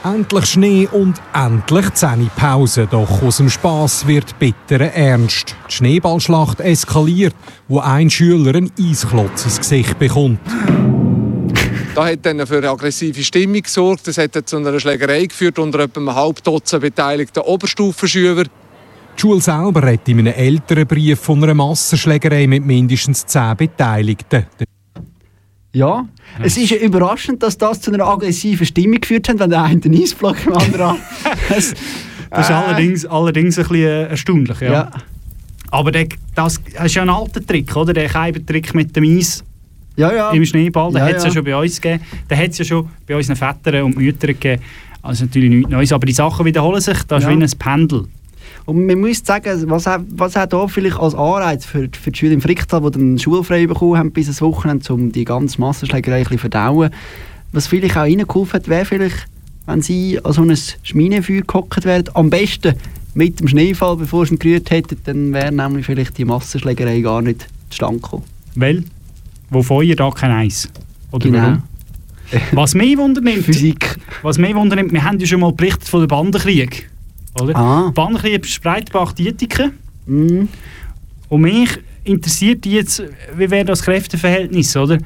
[0.03, 1.85] Endlich Schnee und endlich
[2.35, 2.87] Pause.
[2.89, 5.55] Doch aus dem Spass wird bitterer Ernst.
[5.69, 7.35] Die Schneeballschlacht eskaliert,
[7.67, 10.39] wo ein Schüler einen Eisklotz ins Gesicht bekommt.
[11.93, 14.07] Da hat dann für eine aggressive Stimmung gesorgt.
[14.07, 18.45] Das hat dann zu einer Schlägerei geführt unter etwa einem halb Dutzend beteiligten Oberstufenschüler.
[19.17, 24.45] Die Schule selber redet in einem älteren Brief von einer Massenschlägerei mit mindestens zehn Beteiligten.
[25.73, 26.07] Ja,
[26.41, 29.79] es ist ja überraschend, dass das zu einer aggressiven Stimmung geführt hat, wenn der eine
[29.79, 30.87] den Eisblock im anderen
[31.23, 31.37] hat.
[31.49, 31.73] Das,
[32.29, 34.59] Das ist äh, allerdings, allerdings ein bisschen äh, erstaunlich.
[34.61, 34.71] Ja.
[34.71, 34.91] Ja.
[35.71, 37.93] Aber der, das, ist ja ein alter Trick, oder?
[37.93, 39.43] Der Keibertrick mit dem Eis
[39.95, 40.31] Ja, ja.
[40.31, 41.33] im Schneeball, den Ja, hat es ja ja.
[41.35, 42.03] schon bei uns gegeben.
[42.29, 44.61] Den hat es ja schon bei unseren Vätern und Müttern gegeben.
[45.01, 47.01] Also natürlich nichts Neues, aber die Sachen wiederholen sich.
[47.03, 47.37] Das ist Ja.
[47.37, 48.05] wie ein Pendel.
[48.67, 52.33] Und man muss sagen, was was auch da vielleicht als Anreiz für, für die Schüler
[52.33, 56.23] im Fricktal, die dann schulfrei bekommen haben bis ins Wochenende, um die ganze Massenschlägerei ein
[56.23, 56.89] bisschen verdauen,
[57.53, 59.25] was vielleicht auch ihnen geholfen hat, wäre vielleicht,
[59.67, 60.53] wenn sie an so ein
[60.83, 62.75] Schminenfeuer gehockt wären, am besten
[63.13, 67.21] mit dem Schneefall, bevor sie ihn gerührt hätten, dann wäre nämlich vielleicht die Massenschlägerei gar
[67.21, 68.23] nicht zustande gekommen.
[68.55, 68.83] Weil,
[69.49, 70.67] wo Feuer, da kein Eis.
[71.11, 71.39] Oder Genau.
[71.41, 71.63] warum?
[72.51, 73.97] Was mich wundernimmt, Physik.
[74.23, 76.89] was mich wundernimmt, wir haben ja schon mal berichtet von dem Bandenkrieg.
[77.41, 77.55] Oder?
[77.55, 77.91] Ah.
[77.93, 79.71] Bandenkrieg ist Breitbach-Dietiken.
[80.05, 80.47] Mhm.
[81.29, 81.69] Und mich
[82.03, 83.03] interessiert jetzt,
[83.35, 84.97] wie wäre das Kräfteverhältnis, oder?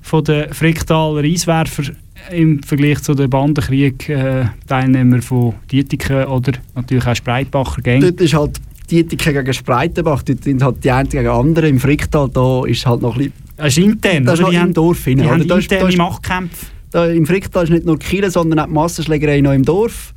[0.00, 1.82] Von den Fricktaler Eiswerfer
[2.30, 8.00] im Vergleich zu den Bandenkrieg-Teilnehmern von Dietiken oder natürlich auch Spreitbacher Gang.
[8.00, 8.60] Dort ist halt
[8.90, 11.68] Dietiken gegen Spreitenbach, dort sind halt die einen gegen andere.
[11.68, 13.32] Im Fricktal, da ist halt noch ein bisschen...
[13.56, 14.50] Das ist intern, Das ist oder?
[14.50, 15.48] Die im haben- Dorf Die hinein, haben oder?
[15.48, 16.66] Da interne Machtkämpfe.
[16.90, 20.14] Da Im Fricktal ist nicht nur Kiel, sondern auch die Massenschlägerei noch im Dorf.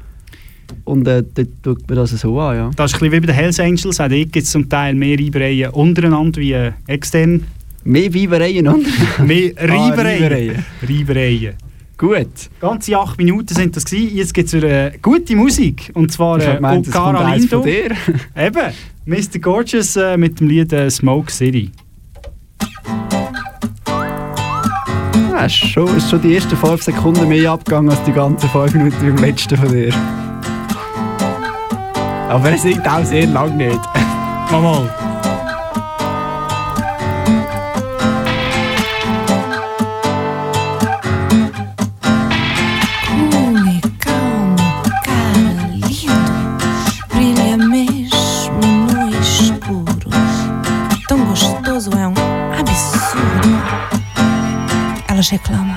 [0.86, 2.72] Und äh, dort tut man das so an, ja.
[2.76, 4.00] Das ist ein bisschen wie bei den Hells Angels.
[4.00, 7.44] Auch dort gibt es zum Teil mehr Reibereien untereinander wie äh, extern.
[7.84, 8.78] Mehr Weibereien, oder?
[9.26, 10.24] Mehr Ah, Reibereien.
[10.24, 10.66] Reibereien.
[10.88, 11.54] Reibereien.
[11.98, 12.28] Gut.
[12.60, 14.16] Ganze acht Minuten sind das gewesen.
[14.16, 15.92] Jetzt gibt es wieder äh, gute Musik.
[15.94, 17.58] Und zwar Ich äh, gemeint, es Okara Lindo.
[17.62, 17.92] von dir.
[18.38, 18.74] Eben,
[19.06, 19.40] Mr.
[19.40, 21.72] Gorgeous äh, mit dem Lied äh, Smoke City.
[25.32, 28.74] Ja, ist schon, ist schon die ersten 5 Sekunden mehr abgegangen als die ganzen 5
[28.76, 29.92] Minuten beim letzten von dir.
[32.32, 33.78] Aber er singt auch sehr lang nicht.
[34.52, 34.89] Mal mal.
[43.10, 44.56] Cool e calmo,
[45.04, 46.13] cara lindo,
[47.10, 50.10] brilha mesmo no escuro.
[51.10, 52.13] Tão gostoso é um
[52.58, 53.62] absurdo.
[55.10, 55.71] Elas reclamam.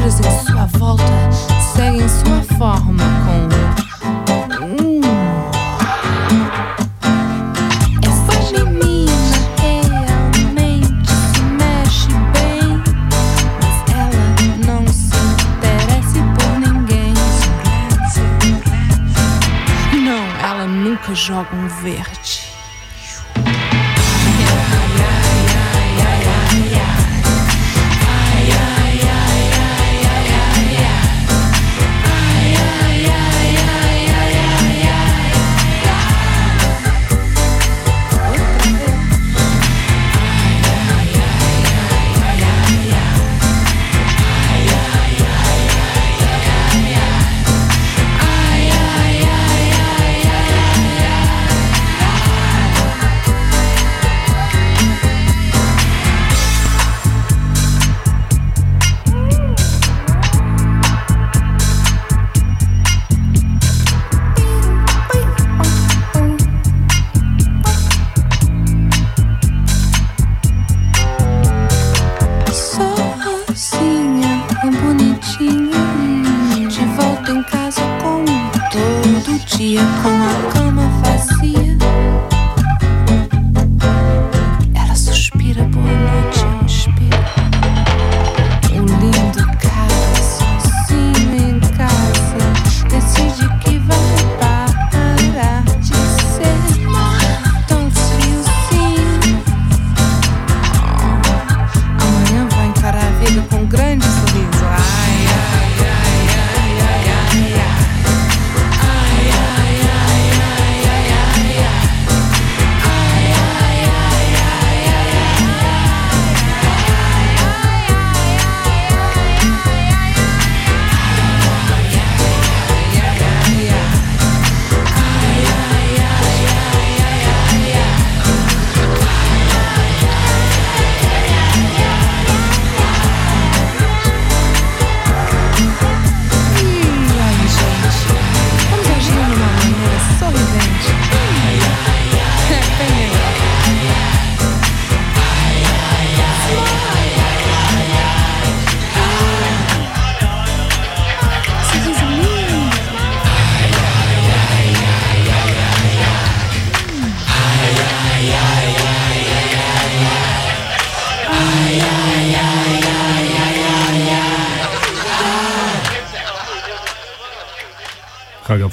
[0.00, 1.04] flores em sua volta
[1.74, 3.49] seguem sua forma com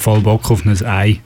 [0.07, 1.19] voll Bock auf ein Ei.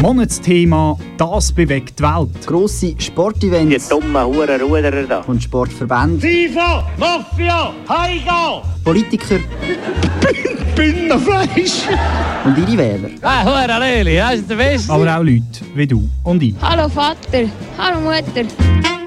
[0.00, 2.46] Monatsthema «Das bewegt die Welt».
[2.46, 3.88] Grosse Sportevents.
[3.88, 5.18] Die dummen Hurenruderer da.
[5.22, 6.20] Und Sportverbände.
[6.20, 8.62] FIFA, Mafia, Heiga!
[8.84, 9.40] Politiker.
[10.76, 11.88] Bündnerfleisch!
[12.44, 13.10] Und ihre Wähler.
[13.22, 14.92] Ah, Hure Leli, das ist der Beste.
[14.92, 15.42] Aber auch Leute
[15.74, 16.54] wie du und ich.
[16.62, 18.99] Hallo Vater, hallo Mutter.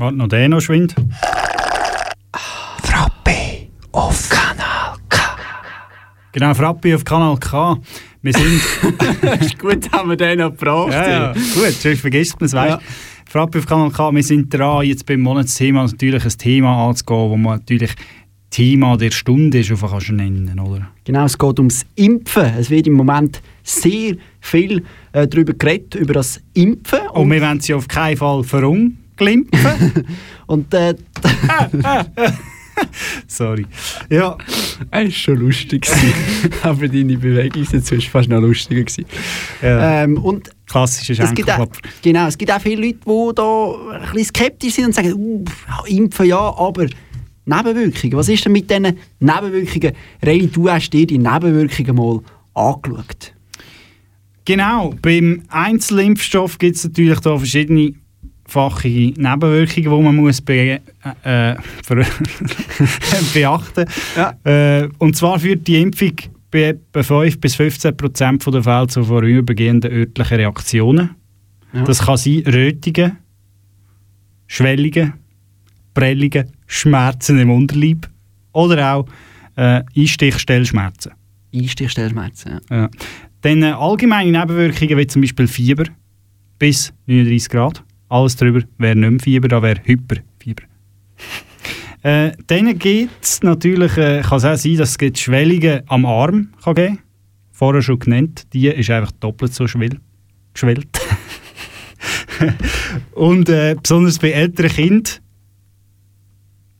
[0.00, 0.94] Warte noch den noch schwind.
[2.82, 5.20] Frappe auf Kanal K.
[6.32, 7.76] Genau, Frappi auf Kanal K.
[8.22, 8.62] Wir sind...
[9.42, 10.92] ist gut, haben wir den noch gebracht.
[10.92, 12.80] ja, ja, gut, sonst vergisst man es, weißt Ja.
[13.26, 17.36] Frappi auf Kanal K, wir sind dran, jetzt beim Monatsthema natürlich ein Thema anzugehen, wo
[17.36, 17.94] man natürlich
[18.48, 20.88] Thema der Stunde ist, kannst du nennen, oder?
[21.04, 22.54] Genau, es geht ums Impfen.
[22.58, 24.82] Es wird im Moment sehr viel
[25.12, 27.00] äh, darüber geredet, über das Impfen.
[27.12, 28.42] Und wir wollen sie auf keinen Fall
[29.20, 30.06] verunglimpfen.
[30.46, 30.94] Und äh,
[33.26, 33.66] Sorry.
[34.08, 34.36] Ja.
[34.90, 35.82] Es war schon lustig.
[35.82, 36.12] gewesen.
[36.62, 38.82] Aber deine Bewegung dazu war fast noch lustiger.
[38.82, 39.04] gewesen.
[39.62, 40.04] Ja.
[40.04, 41.80] Ähm, und Klassischer es gibt, auch, Schenkelklopfer.
[42.02, 45.44] genau, es gibt auch viele Leute, die da ein bisschen skeptisch sind und sagen, uh,
[45.68, 46.86] ja, impfen ja, aber
[47.44, 48.16] Nebenwirkungen.
[48.16, 49.92] Was ist denn mit diesen Nebenwirkungen?
[50.22, 52.20] Reini, du hast dir die Nebenwirkungen mal
[52.54, 53.34] angeschaut.
[54.44, 57.94] Genau, beim Einzelimpfstoff gibt es natürlich da verschiedene
[58.50, 60.80] fachige Nebenwirkungen, die man muss be
[61.24, 61.56] äh, äh,
[63.34, 63.84] beachten
[64.44, 66.14] äh, Und zwar führt die Impfung
[66.50, 71.10] bei etwa 5 bis 15 Prozent der Fälle zu vorübergehenden örtlichen Reaktionen.
[71.72, 71.84] Ja.
[71.84, 73.18] Das kann sein Rötungen,
[74.48, 75.12] Schwellungen,
[75.94, 78.08] Prellungen, Schmerzen im Unterleib
[78.52, 79.06] oder auch
[79.56, 81.12] äh, Einstichstellschmerzen.
[81.54, 82.76] Einstichstellschmerzen, ja.
[82.76, 82.90] Ja.
[83.42, 85.84] Dann äh, allgemeine Nebenwirkungen wie zum Beispiel Fieber
[86.58, 87.84] bis 39 Grad.
[88.10, 90.64] Alles drüber wäre nicht mehr Fieber, da wäre Hyperfieber.
[92.02, 96.48] äh, dann gibt es natürlich, äh, kann es auch sein, dass es Schwellungen am Arm
[96.62, 96.98] kann geben
[97.52, 100.00] Vorher schon genannt, die ist einfach doppelt so schwell,
[100.54, 100.88] geschwellt.
[103.12, 105.12] Und äh, besonders bei älteren Kindern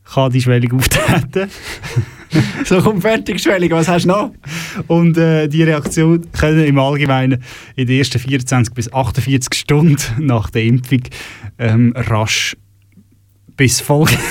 [0.03, 1.49] kann die Schwellung auftreten.
[2.65, 4.31] so kommt fertig Schwellung, was hast du noch?
[4.87, 7.43] Und äh, die Reaktion können im Allgemeinen
[7.75, 11.01] in den ersten 24 bis 48 Stunden nach der Impfung
[11.59, 12.55] ähm, rasch
[13.57, 14.17] bis Folge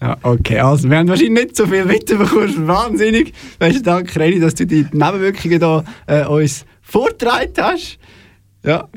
[0.00, 2.66] Ja, okay, also wir haben wahrscheinlich nicht so viel mitbekommen.
[2.68, 3.32] Wahnsinnig.
[3.58, 7.98] Besten Dank, Reni, dass du die Nebenwirkungen da, äh, uns vorgetragen hast.
[8.62, 8.88] Ja,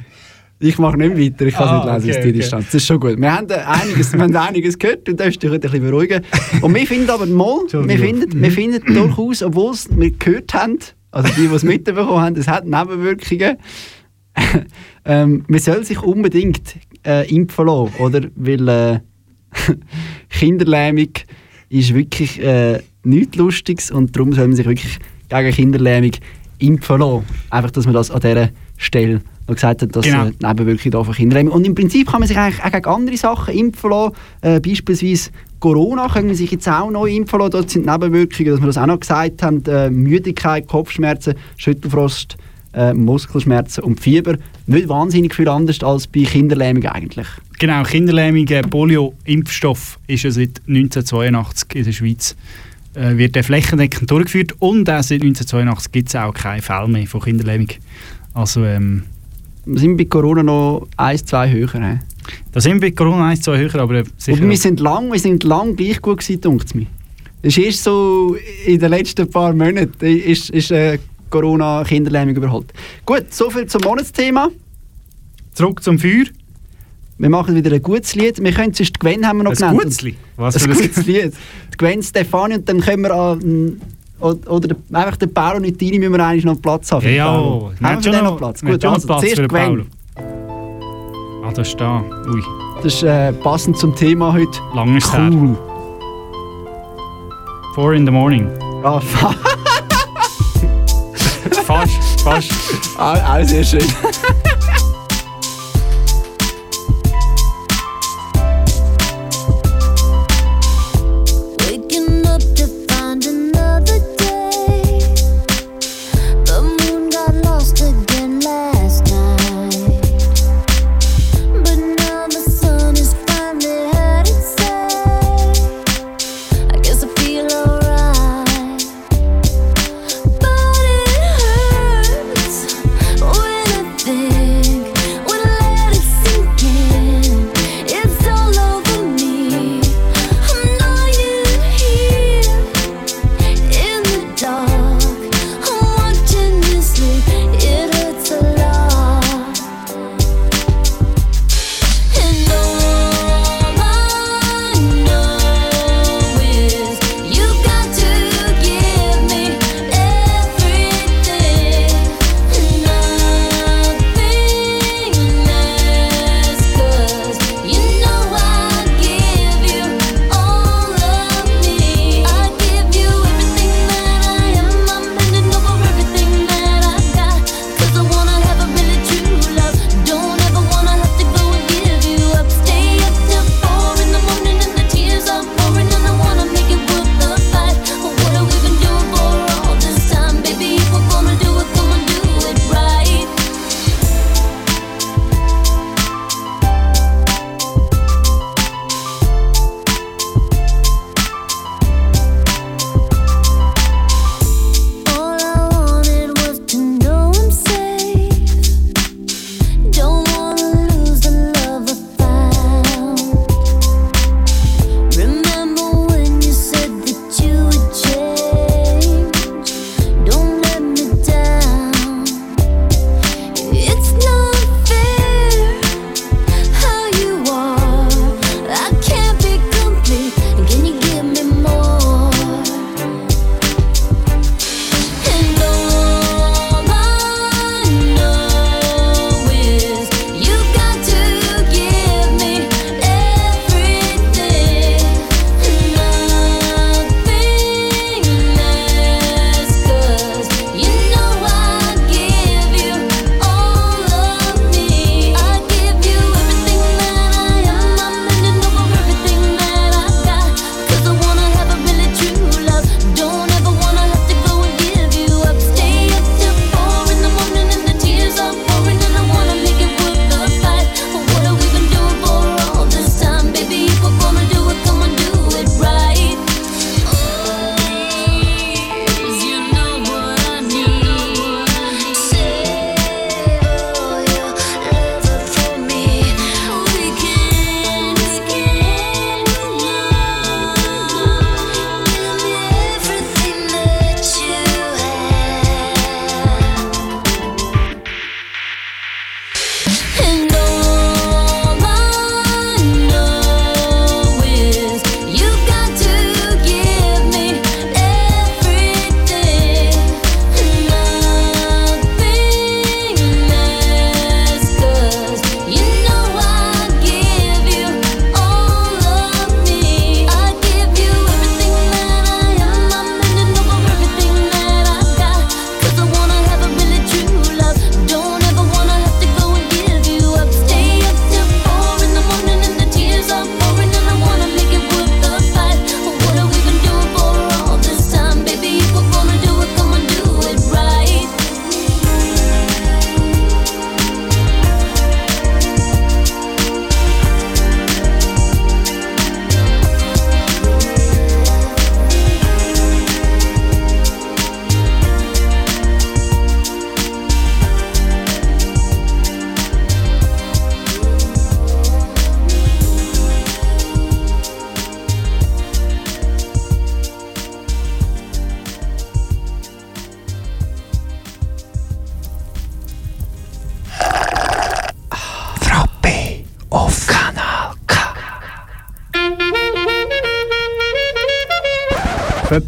[0.59, 2.31] ich mache nicht weiter, ich kann es Ah, nicht lesen okay, aus der okay.
[2.31, 2.65] Distanz.
[2.65, 3.19] Das ist schon gut.
[3.19, 6.23] Wir haben, äh, einiges, wir haben einiges gehört und das ist dich ein bisschen beruhigen.
[6.61, 10.79] Und wir finden aber mal, wir finden, wir finden durchaus, obwohl es wir gehört haben,
[11.11, 13.57] also die, die es mitbekommen haben, es hat Nebenwirkungen,
[15.05, 18.21] ähm, man soll sich unbedingt äh, impfen lassen, oder?
[18.35, 18.99] Weil äh,
[20.29, 21.09] Kinderlähmung
[21.69, 24.99] ist wirklich äh, nichts Lustiges und darum soll man sich wirklich
[25.29, 26.11] gegen Kinderlähmung
[26.59, 27.25] impfen lassen.
[27.49, 30.25] Einfach, dass man das an dieser Stelle noch gesagt hat, dass Genau.
[30.27, 31.53] äh, Nebenwirkungen da von Kinderlähmung.
[31.53, 34.13] Und im Prinzip kann man sich eigentlich auch gegen andere Sachen impfen lassen.
[34.41, 35.29] Äh, beispielsweise
[35.59, 37.51] Corona können man sich jetzt auch neu impfen lassen.
[37.51, 42.37] Dort sind Nebenwirkungen, dass wir das auch noch gesagt haben, äh, Müdigkeit, Kopfschmerzen, Schüttelfrost,
[42.73, 44.37] äh, Muskelschmerzen und Fieber.
[44.67, 47.27] Nicht wahnsinnig viel anders als bei Kinderlähmung eigentlich.
[47.59, 52.35] Genau, Kinderlähmung, äh, Polio-Impfstoff ist ja seit 1982 in der Schweiz.
[52.93, 57.05] Äh, wird der flächendeckend durchgeführt und auch seit 1982 gibt es auch keine Fälle mehr
[57.07, 57.67] von Kinderlähmung.
[58.33, 59.16] Also, ähm, Wir
[59.75, 61.69] sind bei Corona noch eins, zwei höher.
[61.73, 61.99] He?
[62.51, 64.37] da sind wir bei Corona 1, 2 höher, aber sicher.
[64.37, 66.87] Aber wir sind lang, wir sind lang gleich gut gewesen, denkt mir.
[67.41, 70.97] Es ist so in den letzten paar Monaten ist, ist äh,
[71.29, 72.73] Corona Kinderlähmung überholt.
[73.05, 74.49] Gut, soviel zum Monatsthema.
[75.53, 76.25] Zurück zum Feuer.
[77.19, 78.43] Wir machen wieder ein gutes Lied.
[78.43, 79.79] Wir können sonst Gwen haben wir noch Ein genannt.
[79.79, 80.17] gutes Lied?
[80.35, 81.33] Was ein für ein- gutes Lied.
[81.77, 83.81] Gwen Stefani und dann können wir an,
[84.19, 87.07] oder, oder der- einfach den Paolo Nutini müssen wir eigentlich noch Platz haben.
[87.07, 87.71] Ja, Haben
[88.03, 88.61] wir den noch Platz?
[88.61, 89.47] Gut, schon also Platz zuerst für.
[89.47, 89.83] Paolo.
[91.45, 92.03] Ah, da ist da.
[92.33, 92.41] Ui,
[92.83, 94.59] Das ist äh, passend zum Thema heute.
[94.75, 95.31] lang ist Cool.
[95.31, 95.57] her.
[97.75, 98.49] Four in the morning.
[98.83, 98.99] Ah,
[101.65, 102.51] fast, fast.
[102.97, 103.83] ah, auch sehr schön.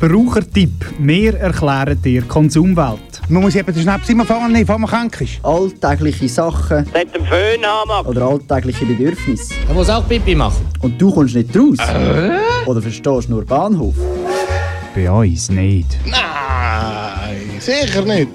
[0.10, 0.72] Verbrauchertipp.
[0.98, 3.22] Wir erklären dir Konsumwelt.
[3.30, 5.40] Man muss eben den Schnaps immer nehmen, bevor man krank ist.
[5.44, 9.54] Alltägliche Sachen Mit dem Föhn haben oder alltägliche Bedürfnisse.
[9.68, 10.66] Er muss auch Pipi machen.
[10.82, 11.78] Und du kommst nicht raus?
[12.66, 13.94] Oder verstehst nur Bahnhof?
[14.96, 16.00] Bei uns nicht.
[16.08, 18.30] Nein, sicher nicht.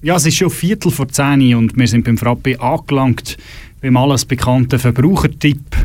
[0.00, 3.36] Ja, es ist schon Viertel vor 10 Uhr und wir sind beim Frappe angelangt,
[3.82, 5.76] beim alles bekannten Verbrauchertipp.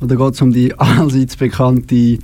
[0.00, 2.18] Oder geht es um die allseits bekannte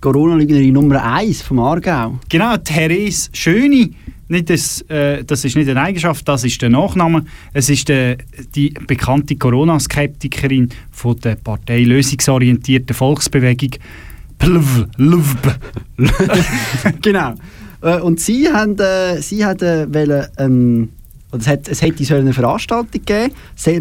[0.00, 2.18] Corona-Lügnerin Nummer 1 vom Aargau?
[2.28, 3.94] Genau, Therese Schöni.
[4.30, 7.24] Nicht das, äh, das ist nicht eine Eigenschaft, das ist der Nachname.
[7.54, 8.18] Es ist der,
[8.54, 13.70] die bekannte Corona-Skeptikerin von der Partei Lösungsorientierten Volksbewegung.
[14.38, 15.54] Plv, Lvb.
[17.02, 17.34] genau.
[17.80, 20.88] Äh, Und sie haben, äh, sie haben äh, wollen, ähm,
[21.32, 23.32] es, hat, es hätte so eine Veranstaltung gegeben,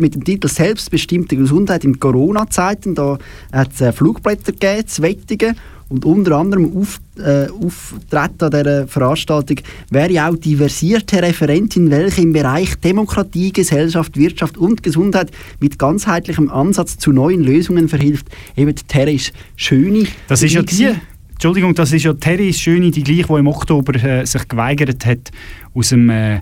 [0.02, 2.96] mit dem Titel «Selbstbestimmte Gesundheit in Corona-Zeiten».
[2.96, 3.18] Da
[3.52, 5.56] hat es äh, Flugblätter gegeben, zu Wettigen.
[5.90, 9.58] Und unter anderem auf, äh, auftreten an dieser Veranstaltung
[9.90, 15.32] wäre auch die versierte Referentin, welche im Bereich Demokratie, Gesellschaft, Wirtschaft und Gesundheit
[15.62, 18.28] mit ganzheitlichem Ansatz zu neuen Lösungen verhilft.
[18.58, 20.08] Eben die Therese Schöni.
[20.28, 20.94] Das ist ja Die
[21.32, 25.32] Entschuldigung, das ist ja Therese Schöni, die gleich, die im Oktober äh, sich geweigert hat,
[25.74, 26.42] aus dem äh,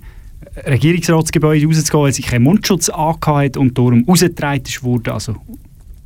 [0.66, 5.14] Regierungsratsgebäude rauszugehen, weil sie keinen Mundschutz angehabt und darum rausgetragen ist worden.
[5.14, 5.36] Also,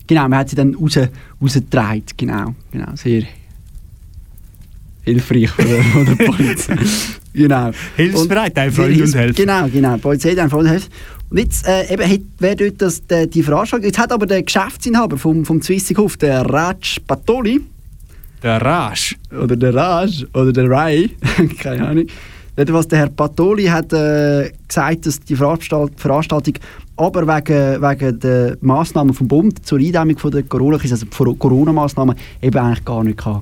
[0.08, 0.98] Genau, man hat sie dann raus,
[1.40, 2.04] rausgetragen.
[2.18, 3.24] Genau, genau, sehr
[5.04, 6.78] hilfreich von der, von der Polizei.
[7.32, 7.72] genau.
[7.96, 9.36] Hilfsbereit, ein Freund und helfen.
[9.36, 10.90] Genau, genau, die Polizei hat ein Freund und helfen.
[11.30, 14.42] Und jetzt äh, eben hat, wer dort das, der, die Veranstaltung, jetzt hat aber der
[14.42, 17.62] Geschäftsinhaber vom, vom Zwissighof, der Raj Patoli,
[18.42, 21.12] der Raj, oder der Raj, oder der Rai,
[21.60, 22.08] keine Ahnung,
[22.56, 26.56] was der Herr Patoli hat äh, gesagt, dass die Veranstalt Veranstaltung
[26.98, 32.58] aber wegen, wegen der Massnahmen vom Bund zur Eindämmung von der Corona-Krise, also Corona-Massnahmen, eben
[32.58, 33.42] eigentlich gar nicht kann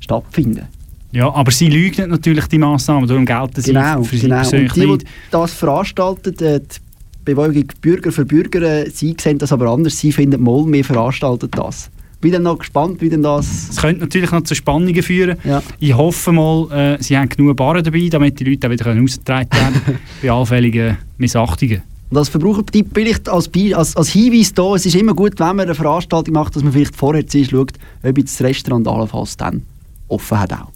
[0.00, 0.68] stattfinden
[1.12, 4.36] ja, aber sie leugnet natürlich die Massnahmen, darum gelten sie Genau, für sie genau.
[4.36, 5.02] persönlich Und die, nicht.
[5.02, 6.76] die das veranstalten, äh, die
[7.24, 9.98] Bewegung Bürger für Bürger, äh, sie sehen das aber anders.
[9.98, 11.90] Sie finden, mal mehr veranstaltet das.
[12.30, 13.70] Bin noch gespannt, wie denn das...
[13.70, 15.36] Es könnte natürlich noch zu Spannungen führen.
[15.78, 19.00] Ich hoffe mal, äh, sie haben genug Barren dabei, damit die Leute auch wieder können
[19.00, 21.82] rausgetragen werden bei allfälligen Missachtungen.
[22.10, 25.60] Und als Verbrauchertipp vielleicht als, als, als Hinweis da, es ist immer gut, wenn man
[25.60, 27.72] eine Veranstaltung macht, dass man vielleicht vorher zuerst schaut,
[28.02, 29.62] ob das Restaurant allenfalls dann
[30.08, 30.70] offen hat auch.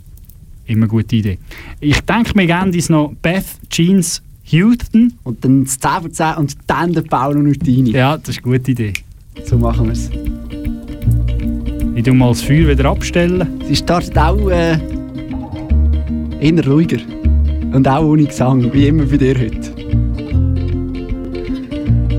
[0.67, 1.39] Immer eine gute Idee.
[1.81, 5.13] Ich denke, wir geben uns noch Beth Jeans Houston.
[5.23, 7.91] Und dann das 10 von 10 und dann der Paolo Nutini.
[7.91, 8.93] Ja, das ist eine gute Idee.
[9.45, 10.11] So machen wir es.
[12.01, 13.61] Ich tue mal das Feuer wieder abstellen.
[13.69, 14.79] Sie startet auch äh,
[16.41, 16.97] eher ruhiger.
[17.75, 19.75] Und auch ohne Gesang, wie immer bei dir heute.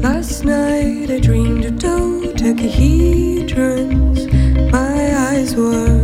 [0.03, 4.27] Last night I dreamed of dodecahedrons.
[4.71, 6.01] My eyes were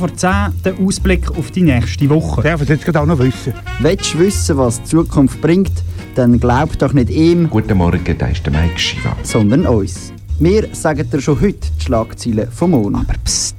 [0.00, 2.40] vor 10, der Ausblick auf die nächste Woche.
[2.40, 3.52] Darf ich jetzt gerade auch noch wissen?
[3.80, 5.72] Willst du wissen, was die Zukunft bringt,
[6.14, 7.50] dann glaub doch nicht ihm.
[7.50, 9.14] Guten Morgen, da ist der Mike Shiva.
[9.22, 10.14] Sondern uns.
[10.38, 13.10] Wir sagen dir schon heute die Schlagzeilen vom Monat.
[13.10, 13.49] Aber pst,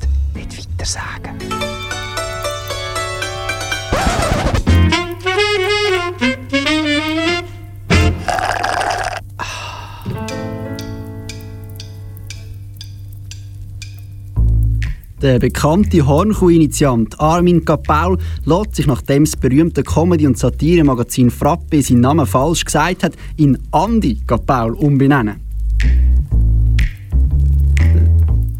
[15.22, 22.02] Der bekannte Hornkuh-Initiant Armin Kapaul lässt sich, nachdem das berühmte Comedy- und Satire-Magazin Frappe seinen
[22.02, 25.36] Namen falsch gesagt hat, in Andi Kapaul umbenennen.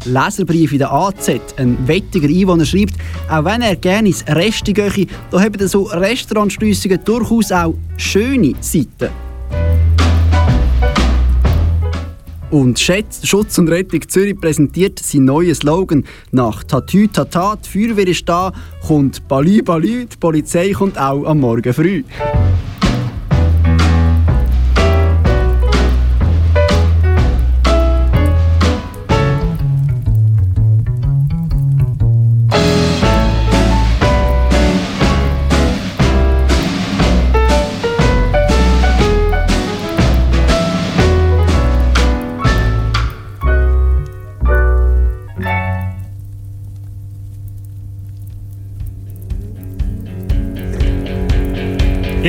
[0.04, 1.30] Leserbrief in der AZ.
[1.56, 2.94] Ein wettiger Einwohner schreibt,
[3.28, 9.31] auch wenn er gerne ins Resti gehe, da haben so Restaurantschliessungen durchaus auch schöne Seiten.
[12.52, 16.04] Und Schutz und Rettung Zürich präsentiert seinen neuen Slogan.
[16.32, 18.52] Nach Tatü Tata, die Feuerwehr ist da,
[18.86, 22.04] kommt Balü Balü, die Polizei kommt auch am Morgen früh.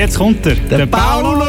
[0.04, 1.43] Jetzt kommt er, der, Paolo Tuttini!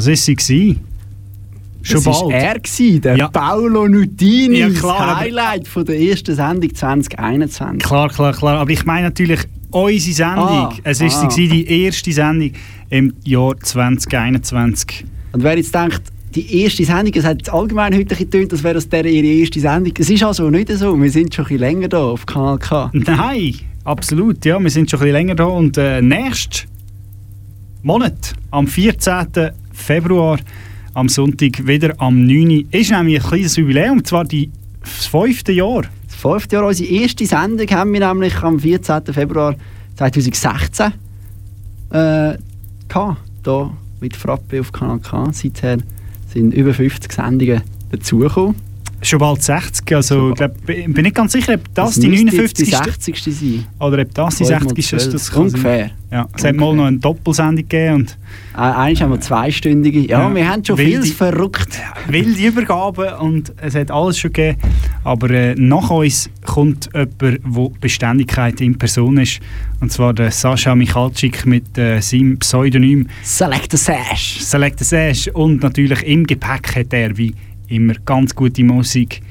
[0.00, 0.80] Das ist sie gewesen.
[1.82, 2.32] Schon das bald.
[2.32, 3.28] war er, gewesen, der Ja.
[3.28, 7.82] Paolo Nutini, Ja, das klar, aber- Highlight von der ersten Sendung 2021.
[7.82, 8.58] Klar, klar, klar.
[8.58, 9.40] Aber ich meine natürlich
[9.70, 10.46] unsere Sendung.
[10.46, 11.28] Ah, es ist ah.
[11.28, 12.52] die erste Sendung
[12.88, 15.04] im Jahr 2021.
[15.32, 16.00] Und wer jetzt denkt,
[16.34, 19.92] die erste Sendung, es hat allgemein heute getönt, als wäre das der ihre erste Sendung.
[19.98, 22.90] Es ist also nicht so, wir sind schon ein bisschen länger da auf Kanal K.
[22.94, 24.46] Nein, absolut.
[24.46, 25.44] Ja, wir sind schon ein bisschen länger da.
[25.44, 26.68] Und äh, nächsten
[27.82, 29.50] Monat, am 14.
[29.80, 30.38] Februar,
[30.94, 32.50] am Sonntag, wieder am 9.
[32.50, 33.98] Uhr, ist nämlich ein kleines Jubiläum.
[33.98, 34.50] Und zwar die,
[34.80, 35.82] das fünfte Jahr.
[36.06, 39.04] Das fünfte Jahr, unsere erste Sendung haben wir nämlich am 14.
[39.12, 39.54] Februar
[39.96, 40.92] 2016
[41.90, 42.34] äh,
[42.92, 43.70] hier
[44.00, 45.30] mit Frappe auf Kanal K.
[45.32, 45.78] Seither
[46.32, 48.69] sind über 50 Sendungen dazugekommen.
[49.02, 49.94] Schon bald 60.
[49.96, 52.68] Also, ich glaub, bin nicht ganz sicher, ob das, die müsste 59.
[52.70, 53.34] jetzt die 60.
[53.34, 53.66] sein.
[53.78, 54.92] Oder ob das die Fünf mal 60.
[54.92, 55.14] ist.
[55.14, 55.78] Das Ungefähr.
[55.78, 55.90] sein.
[56.12, 57.94] Ja, es hat mal noch eine Doppelsendung gegeben.
[57.94, 58.18] Und
[58.54, 60.00] Äh, Einmal haben wir zweistündige.
[60.00, 61.78] Ja, Ja, wir haben schon wilde- vieles verrückt.
[62.08, 64.58] wilde Übergaben und es hat alles schon gegeben.
[65.04, 67.38] Aber äh, nach uns kommt jemand, der
[67.80, 69.40] Beständigkeit in Person ist.
[69.80, 74.40] Und zwar der Sascha Michalczyk mit äh, seinem Pseudonym Select the Sash.
[74.40, 75.28] Select the Sash.
[75.28, 77.34] Und natürlich im Gepäck hat er wie
[77.70, 79.22] immer ganz gute Musik.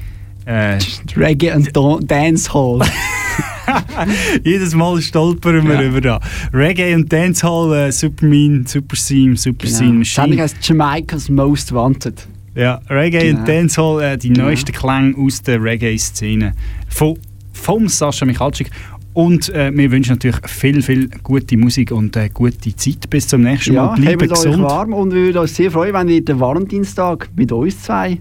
[0.46, 0.78] Äh,
[1.16, 2.80] Reggae und Dan- Dancehall.
[4.44, 5.82] jedes Mal stolpern wir Ja.
[5.82, 6.20] über da.
[6.52, 9.92] Reggae und Dancehall, äh, Superman, Super Seam, Super Seam Genau.
[9.92, 10.24] Die Machine.
[10.24, 12.26] Sendung heisst Jamaica's Most Wanted.
[12.54, 13.40] Ja, Reggae Genau.
[13.40, 14.46] und Dancehall, äh, die Genau.
[14.46, 16.52] neuesten Klänge aus der Reggae-Szene.
[16.88, 17.18] Von,
[17.52, 18.70] vom Sascha Michalczyk.
[19.12, 23.42] Und äh, wir wünschen natürlich viel, viel gute Musik und äh, gute Zeit bis zum
[23.42, 23.96] nächsten Ja, Mal.
[24.00, 24.62] Bleibt habt euch gesund.
[24.62, 28.18] warm und wir würden uns sehr freuen, wenn ihr den Valentinstag mit uns zwei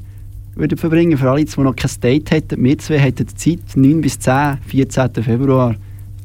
[0.60, 1.18] würdet verbringen.
[1.18, 5.24] Für alle, die noch kein Date hätten, wir zwei hätten Zeit, 9 bis 10, 14.
[5.24, 5.76] Februar,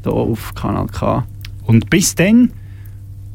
[0.03, 1.24] hier auf Kanal K.
[1.64, 2.51] Und bis dann.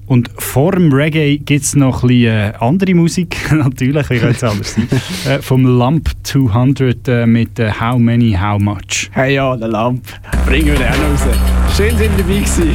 [0.05, 4.37] Und vor dem Reggae gibt es noch ein bisschen äh, andere Musik, natürlich, wie könnte
[4.37, 4.87] es anders sein,
[5.27, 9.11] äh, vom Lump 200 äh, mit äh, How Many, How Much.
[9.11, 10.01] Hey ja, der Lamp.
[10.47, 11.77] Bringen wir den auch noch raus.
[11.77, 12.69] Schön sind ihr dabei gewesen.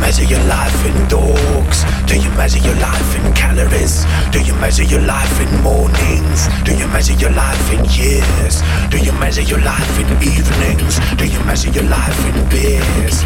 [0.00, 1.87] measure your life in dogs?
[2.08, 4.04] Do you measure your life in calories?
[4.32, 6.48] Do you measure your life in mornings?
[6.64, 8.62] Do you measure your life in years?
[8.90, 10.98] Do you measure your life in evenings?
[11.16, 13.22] Do you measure your life in beers?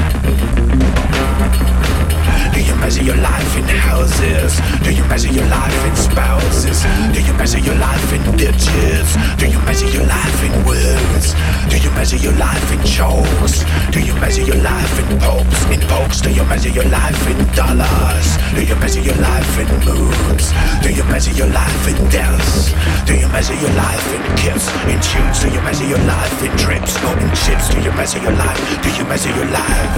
[2.53, 4.61] Do you measure your life in houses?
[4.83, 6.83] Do you measure your life in spouses?
[7.15, 9.17] Do you measure your life in ditches?
[9.39, 11.35] Do you measure your life in words?
[11.71, 13.65] Do you measure your life in chokes?
[13.91, 15.65] Do you measure your life in popes?
[15.71, 16.21] In pokes?
[16.21, 18.37] Do you measure your life in dollars?
[18.55, 20.53] Do you measure your life in moods?
[20.83, 22.73] Do you measure your life in deaths?
[23.07, 24.69] Do you measure your life in kiss?
[24.87, 25.41] In tunes?
[25.43, 26.97] Do you measure your life in trips?
[27.05, 27.69] Or in chips?
[27.75, 28.83] Do you measure your life?
[28.83, 29.93] Do you measure your life?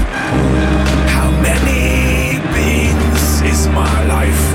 [1.13, 4.54] How many beans is my life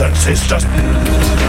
[0.00, 1.47] and sisters?